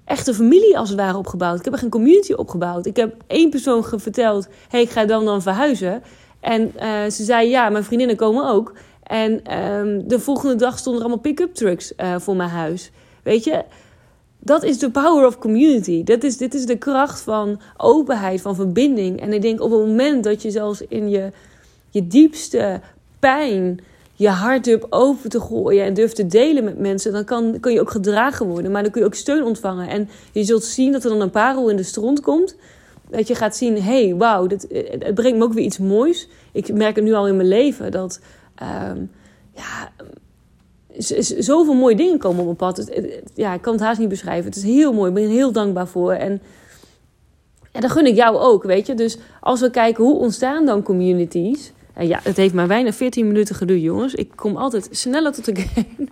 echt 0.06 0.28
een 0.28 0.34
familie 0.34 0.78
als 0.78 0.90
het 0.90 0.98
ware 0.98 1.18
opgebouwd. 1.18 1.60
Ik 1.60 1.66
heb 1.66 1.74
echt 1.74 1.84
een 1.84 1.90
community 1.90 2.34
opgebouwd. 2.34 2.86
Ik 2.86 2.96
heb 2.96 3.16
één 3.28 3.50
persoon 3.50 3.84
verteld: 3.84 4.48
hey, 4.70 4.82
ik 4.82 4.90
ga 4.90 5.06
dan 5.06 5.26
dan 5.26 5.42
verhuizen. 5.42 6.04
En 6.40 6.62
uh, 6.62 7.10
ze 7.10 7.24
zei: 7.24 7.50
ja, 7.50 7.70
mijn 7.70 7.84
vriendinnen 7.84 8.16
komen 8.16 8.50
ook. 8.50 8.74
En 9.04 9.58
um, 9.60 10.08
de 10.08 10.20
volgende 10.20 10.56
dag 10.56 10.78
stonden 10.78 11.02
er 11.02 11.08
allemaal 11.08 11.24
pick-up 11.24 11.54
trucks 11.54 11.94
uh, 11.98 12.16
voor 12.20 12.36
mijn 12.36 12.50
huis. 12.50 12.92
Weet 13.24 13.44
je, 13.44 13.64
dat 14.40 14.64
is 14.64 14.80
de 14.80 14.92
power 14.92 15.26
of 15.26 15.38
community. 15.38 16.04
Dat 16.04 16.24
is, 16.24 16.38
dit 16.38 16.54
is 16.54 16.66
de 16.66 16.78
kracht 16.78 17.22
van 17.22 17.60
openheid, 17.78 18.42
van 18.42 18.56
verbinding. 18.56 19.22
En 19.22 19.34
ik 19.34 19.42
denk 19.42 19.62
op 19.62 19.72
het 19.72 19.80
moment 19.80 20.24
dat 20.24 20.42
je 20.42 20.52
zelfs 20.52 20.82
in 20.82 21.10
je, 21.10 21.32
je 21.90 22.08
diepste 22.08 22.82
pijn 23.20 23.80
je 24.18 24.30
hart 24.30 24.64
durft 24.64 24.86
open 24.90 25.30
te 25.30 25.40
gooien 25.40 25.86
en 25.86 25.94
durft 25.94 26.16
te 26.16 26.28
delen 26.28 26.64
met 26.64 26.80
mensen, 26.80 27.12
dan 27.12 27.24
kan, 27.24 27.60
kun 27.60 27.74
je 27.74 27.82
ook 27.82 27.92
gedragen 27.92 28.48
worden. 28.48 28.72
Maar 28.72 28.84
dan 28.84 28.92
kun 28.92 29.02
je 29.02 29.08
ook 29.08 29.16
steun 29.16 29.44
ontvangen. 29.44 29.90
En 29.90 30.10
je 30.32 30.44
zult 30.44 30.64
zien 30.64 30.92
dat 30.92 31.04
er 31.04 31.10
dan 31.10 31.22
een 31.22 31.30
parel 31.30 31.70
in 31.70 31.76
de 31.76 31.84
stront 31.84 32.22
komt. 32.22 32.56
Dat 33.10 33.28
je 33.28 33.36
gaat 33.36 33.56
zien, 33.56 33.76
hé, 33.82 34.06
hey, 34.06 34.16
wauw, 34.16 34.48
het 34.48 34.68
brengt 35.14 35.38
me 35.38 35.44
ook 35.44 35.54
weer 35.54 35.64
iets 35.64 35.78
moois. 35.78 36.28
Ik 36.52 36.74
merk 36.74 36.96
het 36.96 37.06
nu 37.06 37.14
al 37.14 37.28
in 37.28 37.36
mijn 37.36 37.48
leven 37.48 37.92
dat, 37.92 38.20
um, 38.92 39.12
ja, 39.56 39.92
zoveel 41.40 41.74
mooie 41.74 41.96
dingen 41.96 42.18
komen 42.18 42.40
op 42.40 42.46
mijn 42.46 42.56
pad. 42.56 43.00
ja, 43.34 43.54
ik 43.54 43.62
kan 43.62 43.74
het 43.74 43.82
haast 43.82 44.00
niet 44.00 44.10
beschrijven. 44.10 44.46
Het 44.46 44.56
is 44.56 44.64
heel 44.64 44.94
mooi. 44.94 45.10
Ik 45.10 45.14
ben 45.14 45.24
er 45.24 45.30
heel 45.30 45.52
dankbaar 45.52 45.88
voor. 45.88 46.12
En, 46.12 46.42
en 47.72 47.82
dat 47.82 47.92
gun 47.92 48.06
ik 48.06 48.16
jou 48.16 48.38
ook, 48.38 48.64
weet 48.64 48.88
je. 48.88 48.94
Dus 48.94 49.18
als 49.42 49.60
we 49.60 49.70
kijken 49.70 50.04
hoe 50.04 50.20
ontstaan 50.20 50.66
dan 50.66 50.84
communities. 50.84 51.72
En 51.98 52.08
ja, 52.08 52.20
het 52.24 52.38
heeft 52.38 52.54
maar 52.54 52.68
bijna 52.68 52.94
14 52.94 53.28
minuten 53.28 53.56
geduurd, 53.56 53.82
jongens. 53.82 54.14
Ik 54.14 54.32
kom 54.36 54.58
altijd 54.58 54.88
sneller 54.92 55.32
tot 55.32 55.46
de 55.46 55.56
game. 55.62 56.08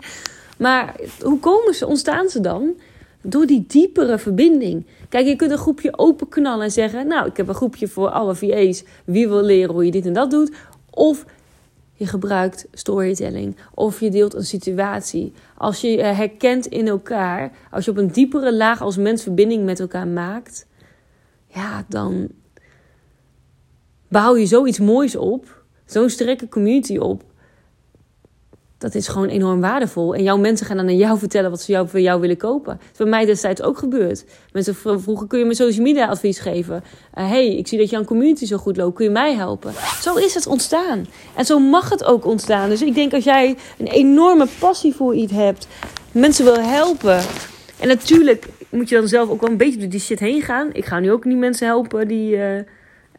Maar 0.57 0.95
hoe 1.21 1.39
komen 1.39 1.73
ze, 1.73 1.87
ontstaan 1.87 2.29
ze 2.29 2.39
dan? 2.39 2.73
Door 3.21 3.45
die 3.45 3.65
diepere 3.67 4.17
verbinding. 4.17 4.85
Kijk, 5.09 5.25
je 5.27 5.35
kunt 5.35 5.51
een 5.51 5.57
groepje 5.57 5.97
openknallen 5.97 6.65
en 6.65 6.71
zeggen: 6.71 7.07
Nou, 7.07 7.27
ik 7.27 7.37
heb 7.37 7.47
een 7.47 7.55
groepje 7.55 7.87
voor 7.87 8.09
alle 8.09 8.35
VA's. 8.35 8.83
Wie 9.05 9.27
wil 9.27 9.43
leren 9.43 9.73
hoe 9.73 9.85
je 9.85 9.91
dit 9.91 10.05
en 10.05 10.13
dat 10.13 10.31
doet? 10.31 10.51
Of 10.89 11.25
je 11.93 12.07
gebruikt 12.07 12.67
storytelling 12.71 13.55
of 13.73 13.99
je 13.99 14.09
deelt 14.09 14.33
een 14.33 14.45
situatie. 14.45 15.33
Als 15.57 15.81
je 15.81 15.89
je 15.89 16.01
herkent 16.01 16.65
in 16.65 16.87
elkaar, 16.87 17.51
als 17.71 17.85
je 17.85 17.91
op 17.91 17.97
een 17.97 18.11
diepere 18.11 18.55
laag 18.55 18.81
als 18.81 18.97
mens 18.97 19.23
verbinding 19.23 19.65
met 19.65 19.79
elkaar 19.79 20.07
maakt, 20.07 20.67
ja, 21.47 21.85
dan 21.87 22.27
bouw 24.07 24.35
je 24.35 24.45
zoiets 24.45 24.79
moois 24.79 25.15
op, 25.15 25.64
zo'n 25.85 26.09
sterke 26.09 26.47
community 26.49 26.97
op. 26.97 27.23
dat 28.77 28.95
is 28.95 29.07
gewoon 29.07 29.27
enorm 29.27 29.61
waardevol. 29.61 30.15
En 30.15 30.23
jouw 30.23 30.37
mensen 30.37 30.65
gaan 30.65 30.77
dan 30.77 30.87
aan 30.87 30.97
jou 30.97 31.17
vertellen 31.19 31.49
wat 31.49 31.61
ze 31.61 31.71
jou, 31.71 31.87
voor 31.87 31.99
jou 31.99 32.21
willen 32.21 32.37
kopen. 32.37 32.73
Dat 32.73 32.91
is 32.91 32.97
bij 32.97 33.07
mij 33.07 33.25
destijds 33.25 33.61
ook 33.61 33.77
gebeurd. 33.77 34.25
Mensen 34.51 34.75
vroegen, 34.75 35.27
kun 35.27 35.39
je 35.39 35.45
me 35.45 35.55
social 35.55 35.83
media 35.83 36.07
advies 36.07 36.39
geven? 36.39 36.83
Uh, 37.17 37.29
hey, 37.29 37.55
ik 37.55 37.67
zie 37.67 37.77
dat 37.77 37.89
jouw 37.89 38.03
community 38.03 38.45
zo 38.45 38.57
goed 38.57 38.77
loopt. 38.77 38.95
Kun 38.95 39.05
je 39.05 39.11
mij 39.11 39.33
helpen? 39.33 39.73
Zo 40.01 40.15
is 40.15 40.33
het 40.33 40.47
ontstaan. 40.47 41.07
En 41.35 41.45
zo 41.45 41.59
mag 41.59 41.89
het 41.89 42.03
ook 42.03 42.25
ontstaan. 42.25 42.69
Dus 42.69 42.81
ik 42.81 42.95
denk 42.95 43.13
als 43.13 43.23
jij 43.23 43.55
een 43.77 43.87
enorme 43.87 44.47
passie 44.59 44.95
voor 44.95 45.15
iets 45.15 45.33
hebt, 45.33 45.67
mensen 46.11 46.45
wil 46.45 46.59
helpen. 46.59 47.19
En 47.79 47.87
natuurlijk 47.87 48.47
moet 48.69 48.89
je 48.89 48.95
dan 48.95 49.07
zelf 49.07 49.29
ook 49.29 49.41
wel 49.41 49.49
een 49.49 49.57
beetje 49.57 49.79
door 49.79 49.89
die 49.89 49.99
shit 49.99 50.19
heen 50.19 50.41
gaan. 50.41 50.69
Ik 50.73 50.85
ga 50.85 50.99
nu 50.99 51.11
ook 51.11 51.25
niet 51.25 51.37
mensen 51.37 51.67
helpen 51.67 52.07
die... 52.07 52.35
Uh, 52.37 52.59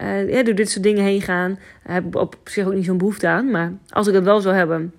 uh, 0.03 0.45
door 0.45 0.55
dit 0.55 0.71
soort 0.71 0.85
dingen 0.85 1.05
heen 1.05 1.23
gaan. 1.23 1.59
Heb 1.83 2.07
ik 2.07 2.15
op 2.15 2.37
zich 2.45 2.67
ook 2.67 2.75
niet 2.75 2.85
zo'n 2.85 2.99
behoefte 2.99 3.27
aan. 3.27 3.51
Maar 3.51 3.73
als 3.89 4.07
ik 4.07 4.15
het 4.15 4.25
wel 4.25 4.41
zou 4.41 4.55
hebben, 4.55 4.93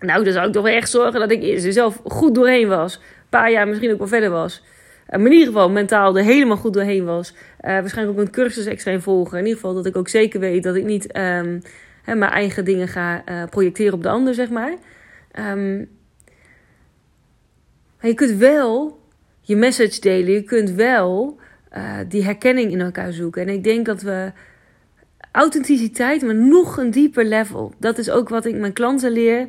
nou, 0.00 0.24
dan 0.24 0.32
zou 0.32 0.46
ik 0.46 0.52
toch 0.52 0.62
wel 0.62 0.72
echt 0.74 0.90
zorgen 0.90 1.20
dat 1.20 1.30
ik 1.30 1.42
er 1.42 1.72
zelf 1.72 2.00
goed 2.04 2.34
doorheen 2.34 2.68
was. 2.68 2.94
Een 2.94 3.00
paar 3.28 3.50
jaar 3.50 3.68
misschien 3.68 3.92
ook 3.92 3.98
wel 3.98 4.06
verder 4.06 4.30
was. 4.30 4.62
Uh, 5.10 5.16
maar 5.16 5.26
in 5.26 5.32
ieder 5.32 5.46
geval 5.46 5.70
mentaal 5.70 6.16
er 6.16 6.24
helemaal 6.24 6.56
goed 6.56 6.74
doorheen 6.74 7.04
was. 7.04 7.32
Uh, 7.32 7.38
waarschijnlijk 7.60 8.18
ook 8.18 8.24
een 8.24 8.32
cursus 8.32 8.66
extreem 8.66 9.00
volgen. 9.00 9.38
In 9.38 9.44
ieder 9.44 9.60
geval 9.60 9.74
dat 9.74 9.86
ik 9.86 9.96
ook 9.96 10.08
zeker 10.08 10.40
weet 10.40 10.62
dat 10.62 10.74
ik 10.74 10.84
niet 10.84 11.16
um, 11.16 11.62
mijn 12.04 12.22
eigen 12.22 12.64
dingen 12.64 12.88
ga 12.88 13.24
projecteren 13.50 13.94
op 13.94 14.02
de 14.02 14.08
ander, 14.08 14.34
zeg 14.34 14.50
maar. 14.50 14.74
Um, 15.38 15.88
maar 18.00 18.10
je 18.10 18.14
kunt 18.14 18.30
wel 18.30 19.00
je 19.40 19.56
message 19.56 20.00
delen. 20.00 20.32
Je 20.32 20.42
kunt 20.42 20.70
wel 20.70 21.37
die 22.08 22.24
herkenning 22.24 22.72
in 22.72 22.80
elkaar 22.80 23.12
zoeken. 23.12 23.42
En 23.42 23.54
ik 23.54 23.64
denk 23.64 23.86
dat 23.86 24.02
we 24.02 24.32
authenticiteit, 25.32 26.22
maar 26.22 26.34
nog 26.34 26.76
een 26.76 26.90
dieper 26.90 27.24
level. 27.24 27.72
Dat 27.78 27.98
is 27.98 28.10
ook 28.10 28.28
wat 28.28 28.44
ik 28.44 28.54
mijn 28.54 28.72
klanten 28.72 29.10
leer 29.10 29.46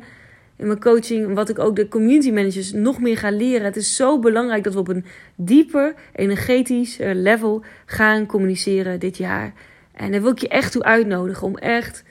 in 0.56 0.66
mijn 0.66 0.80
coaching, 0.80 1.34
wat 1.34 1.48
ik 1.48 1.58
ook 1.58 1.76
de 1.76 1.88
community 1.88 2.30
managers 2.30 2.72
nog 2.72 3.00
meer 3.00 3.16
ga 3.16 3.30
leren. 3.30 3.64
Het 3.64 3.76
is 3.76 3.96
zo 3.96 4.18
belangrijk 4.18 4.64
dat 4.64 4.72
we 4.72 4.78
op 4.78 4.88
een 4.88 5.04
dieper 5.34 5.94
energetisch 6.12 6.96
level 7.00 7.64
gaan 7.86 8.26
communiceren 8.26 9.00
dit 9.00 9.16
jaar. 9.16 9.52
En 9.92 10.12
daar 10.12 10.22
wil 10.22 10.30
ik 10.30 10.38
je 10.38 10.48
echt 10.48 10.72
toe 10.72 10.82
uitnodigen 10.82 11.46
om 11.46 11.56
echt 11.56 12.04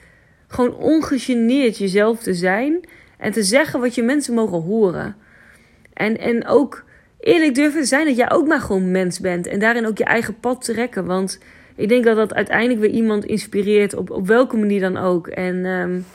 gewoon 0.47 0.75
ongegeneerd 0.75 1.77
jezelf 1.77 2.19
te 2.19 2.33
zijn 2.33 2.79
en 3.17 3.31
te 3.31 3.43
zeggen 3.43 3.79
wat 3.79 3.95
je 3.95 4.03
mensen 4.03 4.33
mogen 4.33 4.61
horen. 4.61 5.15
En, 5.93 6.17
en 6.17 6.47
ook 6.47 6.83
eerlijk 7.19 7.55
durven 7.55 7.85
zijn 7.85 8.05
dat 8.05 8.15
jij 8.15 8.31
ook 8.31 8.47
maar 8.47 8.59
gewoon 8.59 8.91
mens 8.91 9.19
bent 9.19 9.47
en 9.47 9.59
daarin 9.59 9.85
ook 9.85 9.97
je 9.97 10.03
eigen 10.03 10.39
pad 10.39 10.63
trekken. 10.65 11.05
Want 11.05 11.39
ik 11.75 11.89
denk 11.89 12.03
dat 12.03 12.15
dat 12.15 12.33
uiteindelijk 12.33 12.79
weer 12.79 12.89
iemand 12.89 13.25
inspireert 13.25 13.93
op, 13.93 14.09
op 14.09 14.27
welke 14.27 14.57
manier 14.57 14.79
dan 14.79 14.97
ook. 14.97 15.27
En 15.27 15.65
um, 15.65 16.05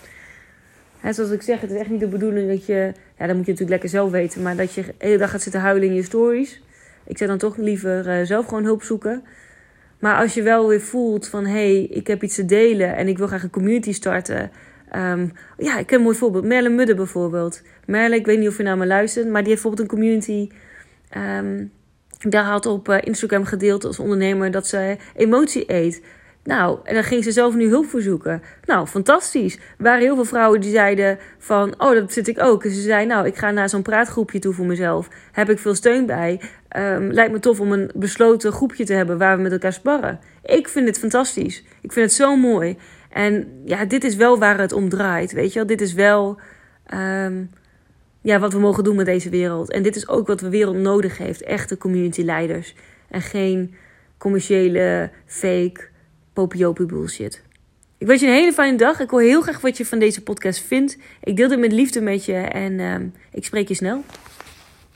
zoals 1.12 1.30
ik 1.30 1.42
zeg, 1.42 1.60
het 1.60 1.70
is 1.70 1.78
echt 1.78 1.90
niet 1.90 2.00
de 2.00 2.06
bedoeling 2.06 2.48
dat 2.48 2.66
je, 2.66 2.92
ja, 3.18 3.26
dat 3.26 3.36
moet 3.36 3.46
je 3.46 3.52
natuurlijk 3.52 3.70
lekker 3.70 3.88
zelf 3.88 4.10
weten, 4.10 4.42
maar 4.42 4.56
dat 4.56 4.74
je 4.74 4.82
de 4.82 4.92
hele 4.98 5.18
dag 5.18 5.30
gaat 5.30 5.42
zitten 5.42 5.60
huilen 5.60 5.88
in 5.88 5.94
je 5.94 6.02
stories. 6.02 6.62
Ik 7.06 7.18
zou 7.18 7.30
dan 7.30 7.38
toch 7.38 7.56
liever 7.56 8.06
uh, 8.06 8.26
zelf 8.26 8.46
gewoon 8.46 8.64
hulp 8.64 8.82
zoeken. 8.82 9.22
Maar 9.98 10.16
als 10.16 10.34
je 10.34 10.42
wel 10.42 10.68
weer 10.68 10.80
voelt 10.80 11.28
van, 11.28 11.44
hé, 11.44 11.50
hey, 11.50 11.82
ik 11.90 12.06
heb 12.06 12.22
iets 12.22 12.34
te 12.34 12.44
delen 12.44 12.96
en 12.96 13.08
ik 13.08 13.18
wil 13.18 13.26
graag 13.26 13.42
een 13.42 13.50
community 13.50 13.92
starten. 13.92 14.50
Um, 14.96 15.32
ja, 15.58 15.78
ik 15.78 15.90
heb 15.90 15.98
een 15.98 16.04
mooi 16.04 16.16
voorbeeld. 16.16 16.44
Merle 16.44 16.68
Mudde 16.68 16.94
bijvoorbeeld. 16.94 17.62
Merle, 17.86 18.16
ik 18.16 18.26
weet 18.26 18.38
niet 18.38 18.48
of 18.48 18.56
je 18.56 18.62
naar 18.62 18.78
me 18.78 18.86
luistert, 18.86 19.28
maar 19.28 19.42
die 19.42 19.50
heeft 19.50 19.62
bijvoorbeeld 19.62 19.90
een 19.90 19.98
community. 19.98 20.48
Um, 21.16 21.72
daar 22.18 22.44
had 22.44 22.66
op 22.66 22.88
uh, 22.88 22.96
Instagram 23.00 23.44
gedeeld 23.44 23.84
als 23.84 23.98
ondernemer 23.98 24.50
dat 24.50 24.66
ze 24.66 24.96
emotie 25.16 25.72
eet. 25.72 26.02
Nou, 26.44 26.78
en 26.84 26.94
dan 26.94 27.04
ging 27.04 27.24
ze 27.24 27.32
zelf 27.32 27.54
nu 27.54 27.68
hulp 27.68 27.86
verzoeken. 27.86 28.42
Nou, 28.64 28.86
fantastisch. 28.86 29.54
Er 29.54 29.62
waren 29.76 30.00
heel 30.00 30.14
veel 30.14 30.24
vrouwen 30.24 30.60
die 30.60 30.70
zeiden 30.70 31.18
van, 31.38 31.74
oh, 31.80 31.94
dat 31.94 32.12
zit 32.12 32.28
ik 32.28 32.40
ook. 32.42 32.64
En 32.64 32.70
ze 32.70 32.80
zei, 32.80 33.06
nou, 33.06 33.26
ik 33.26 33.36
ga 33.36 33.50
naar 33.50 33.68
zo'n 33.68 33.82
praatgroepje 33.82 34.38
toe 34.38 34.52
voor 34.52 34.66
mezelf. 34.66 35.08
Heb 35.32 35.50
ik 35.50 35.58
veel 35.58 35.74
steun 35.74 36.06
bij. 36.06 36.40
Um, 36.76 37.12
lijkt 37.12 37.32
me 37.32 37.38
tof 37.38 37.60
om 37.60 37.72
een 37.72 37.90
besloten 37.94 38.52
groepje 38.52 38.84
te 38.84 38.92
hebben 38.92 39.18
waar 39.18 39.36
we 39.36 39.42
met 39.42 39.52
elkaar 39.52 39.72
sparren. 39.72 40.20
Ik 40.42 40.68
vind 40.68 40.86
het 40.86 40.98
fantastisch. 40.98 41.64
Ik 41.80 41.92
vind 41.92 42.06
het 42.06 42.14
zo 42.14 42.36
mooi. 42.36 42.78
En 43.10 43.62
ja, 43.64 43.84
dit 43.84 44.04
is 44.04 44.16
wel 44.16 44.38
waar 44.38 44.58
het 44.58 44.72
om 44.72 44.88
draait, 44.88 45.32
weet 45.32 45.52
je 45.52 45.58
wel. 45.58 45.68
Dit 45.68 45.80
is 45.80 45.92
wel 45.92 46.40
um, 46.94 47.50
ja, 48.24 48.38
wat 48.38 48.52
we 48.52 48.58
mogen 48.58 48.84
doen 48.84 48.96
met 48.96 49.06
deze 49.06 49.28
wereld. 49.28 49.70
En 49.70 49.82
dit 49.82 49.96
is 49.96 50.08
ook 50.08 50.26
wat 50.26 50.38
de 50.38 50.48
wereld 50.48 50.76
nodig 50.76 51.18
heeft. 51.18 51.42
Echte 51.42 51.78
community 51.78 52.22
leiders. 52.22 52.74
En 53.08 53.20
geen 53.20 53.74
commerciële, 54.18 55.10
fake 55.26 55.88
popiopie 56.32 56.86
bullshit. 56.86 57.42
Ik 57.98 58.06
wens 58.06 58.20
je 58.20 58.26
een 58.26 58.32
hele 58.32 58.52
fijne 58.52 58.76
dag. 58.76 59.00
Ik 59.00 59.10
hoor 59.10 59.20
heel 59.22 59.40
graag 59.40 59.60
wat 59.60 59.76
je 59.76 59.86
van 59.86 59.98
deze 59.98 60.22
podcast 60.22 60.60
vindt. 60.60 60.98
Ik 61.22 61.36
deel 61.36 61.48
dit 61.48 61.58
met 61.58 61.72
liefde 61.72 62.00
met 62.00 62.24
je 62.24 62.34
en 62.34 62.72
uh, 62.72 62.94
ik 63.32 63.44
spreek 63.44 63.68
je 63.68 63.74
snel. 63.74 64.04